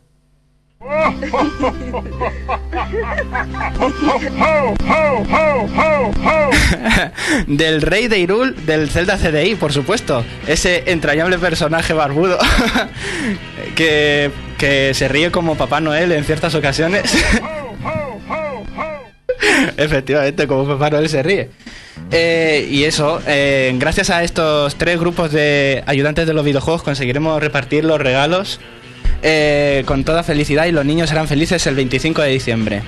[7.48, 10.24] del rey de Irul del Zelda CDI, por supuesto.
[10.48, 12.40] Ese entrañable personaje barbudo
[13.76, 17.14] que, que se ríe como Papá Noel en ciertas ocasiones.
[19.78, 21.52] Efectivamente, como Papá Noel se ríe.
[22.10, 27.40] Eh, y eso, eh, gracias a estos tres grupos de ayudantes de los videojuegos conseguiremos
[27.40, 28.60] repartir los regalos
[29.22, 32.82] eh, con toda felicidad y los niños serán felices el 25 de diciembre.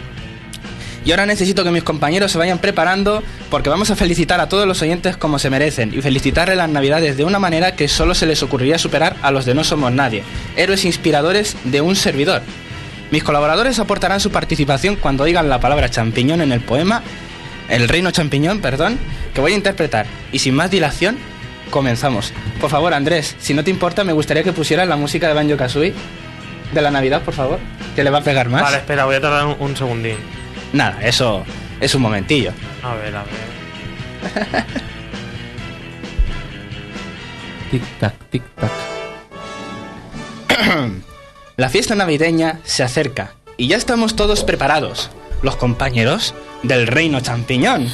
[1.06, 4.66] Y ahora necesito que mis compañeros se vayan preparando porque vamos a felicitar a todos
[4.66, 8.26] los oyentes como se merecen y felicitarle las navidades de una manera que solo se
[8.26, 10.24] les ocurriría superar a los de No Somos Nadie,
[10.56, 12.42] héroes inspiradores de un servidor.
[13.12, 17.04] Mis colaboradores aportarán su participación cuando digan la palabra champiñón en el poema,
[17.70, 18.98] el reino champiñón, perdón,
[19.34, 20.06] que voy a interpretar.
[20.32, 21.18] Y sin más dilación,
[21.70, 22.34] comenzamos.
[22.60, 25.58] Por favor, Andrés, si no te importa, me gustaría que pusieras la música de Banjo
[25.58, 25.94] Kazooie
[26.74, 27.60] de la Navidad, por favor,
[27.96, 28.64] que le va a pegar más.
[28.64, 30.18] Vale, espera, voy a tardar un, un segundín.
[30.74, 31.44] Nada, eso
[31.80, 32.52] es un momentillo.
[32.82, 34.64] A ver, a ver.
[37.72, 38.72] Tic tac, tic tac.
[41.58, 45.12] La fiesta navideña se acerca y ya estamos todos preparados,
[45.42, 46.34] los compañeros
[46.64, 47.90] del reino champiñón.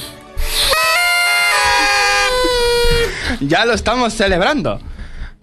[3.39, 4.79] Ya lo estamos celebrando.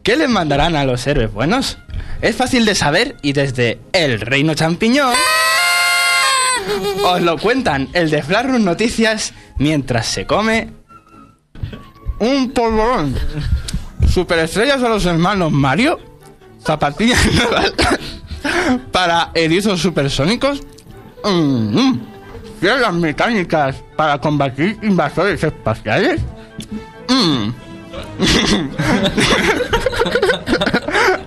[0.02, 1.78] ¿Qué les mandarán a los héroes buenos?
[2.20, 5.14] Es fácil de saber y desde el reino champiñón
[7.04, 10.70] os lo cuentan el de Flarrus Noticias mientras se come
[12.18, 13.14] un polvorón.
[14.08, 15.98] Superestrellas a los hermanos Mario,
[16.62, 17.20] zapatillas
[18.92, 20.62] para erizos supersónicos,
[21.24, 21.92] mm,
[22.94, 26.20] mecánicas para combatir invasores espaciales.
[27.08, 27.65] Mm.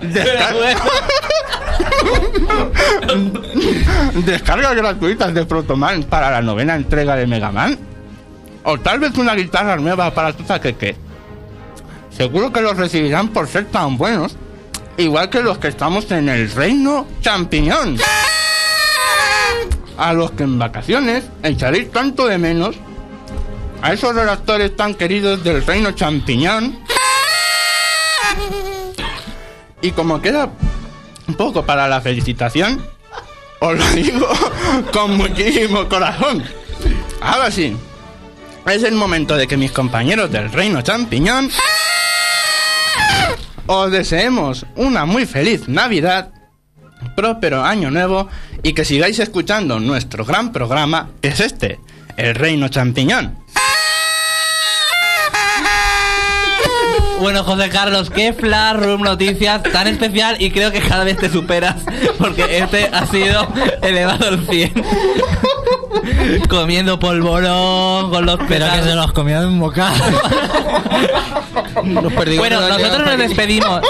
[0.00, 0.76] Descarga-
[4.24, 7.78] Descargas gratuitas de Protoman para la novena entrega de Mega Man.
[8.64, 10.96] O tal vez una guitarra nueva para tu taqueque.
[12.10, 14.36] Seguro que los recibirán por ser tan buenos.
[14.96, 17.96] Igual que los que estamos en el reino champiñón.
[19.96, 22.76] A los que en vacaciones echaréis tanto de menos.
[23.82, 26.78] A esos redactores tan queridos del reino champiñón.
[29.82, 30.50] Y como queda
[31.36, 32.84] poco para la felicitación,
[33.60, 34.28] os lo digo,
[34.92, 36.44] con muchísimo corazón.
[37.20, 37.76] Ahora sí,
[38.66, 41.50] es el momento de que mis compañeros del Reino Champiñón
[43.66, 46.32] os deseemos una muy feliz Navidad,
[47.16, 48.28] próspero año nuevo
[48.62, 51.78] y que sigáis escuchando nuestro gran programa, que es este,
[52.16, 53.38] el Reino Champiñón.
[57.20, 61.28] Bueno, José Carlos, qué Flash Room Noticias tan especial y creo que cada vez te
[61.28, 61.76] superas
[62.18, 63.46] porque este ha sido
[63.82, 64.72] elevado al 100.
[66.48, 70.02] Comiendo polvorón con los Pero que se los comía de un bocado.
[72.38, 73.80] Bueno, no nosotros nos despedimos.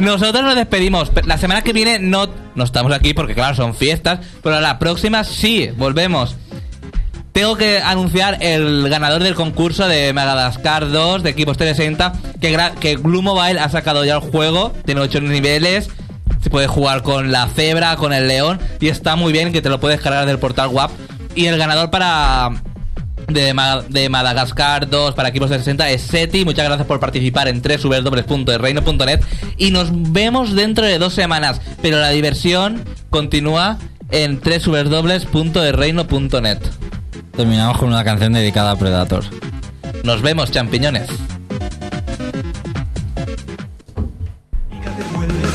[0.00, 1.10] Nosotros nos despedimos.
[1.24, 4.20] La semana que viene no, no estamos aquí porque, claro, son fiestas.
[4.42, 6.36] Pero la próxima sí, volvemos.
[7.38, 12.12] Tengo que anunciar el ganador del concurso de Madagascar 2 de equipos 360.
[12.40, 14.72] Que, que Blue Mobile ha sacado ya el juego.
[14.84, 15.88] Tiene 8 niveles.
[16.42, 18.58] Se puede jugar con la cebra, con el león.
[18.80, 20.90] Y está muy bien que te lo puedes cargar del portal WAP.
[21.36, 22.50] Y el ganador para
[23.28, 26.44] de, Ma- de Madagascar 2 para equipos de 60 es SETI.
[26.44, 29.20] Muchas gracias por participar en www.reino.net
[29.56, 31.60] y nos vemos dentro de dos semanas.
[31.82, 33.78] Pero la diversión continúa
[34.10, 36.58] en www.reino.net.
[37.38, 39.22] Terminamos con una canción dedicada a Predator.
[40.02, 41.08] Nos vemos, champiñones.
[45.14, 45.50] vuelves.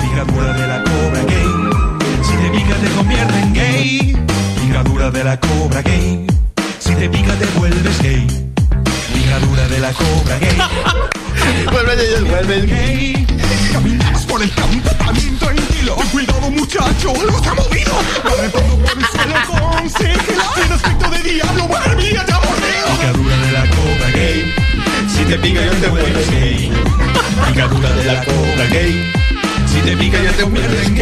[0.00, 1.46] Picadura de la cobra gay.
[2.20, 4.16] Si te pica te convierte en gay.
[4.60, 6.26] Picadura de la cobra gay.
[6.80, 8.26] Si te pica te vuelves gay.
[9.14, 10.58] Picadura de la cobra gay.
[11.70, 12.66] Vuelve, vuelve.
[12.66, 13.26] gay.
[13.76, 15.96] Por el campo también tranquilo.
[15.96, 17.92] Ten cuidado, muchacho, algo se ha movido.
[18.22, 22.88] Calentando por el malecón, se el aspecto de diablo, barbilla, te ha mordido.
[22.98, 24.54] Picadura de la cobra gay.
[25.14, 26.72] Si te pica, yo te vuelves gay.
[27.48, 29.12] Picadura de la cobra gay.
[29.66, 30.96] Si te pica, ya te vuelves gay.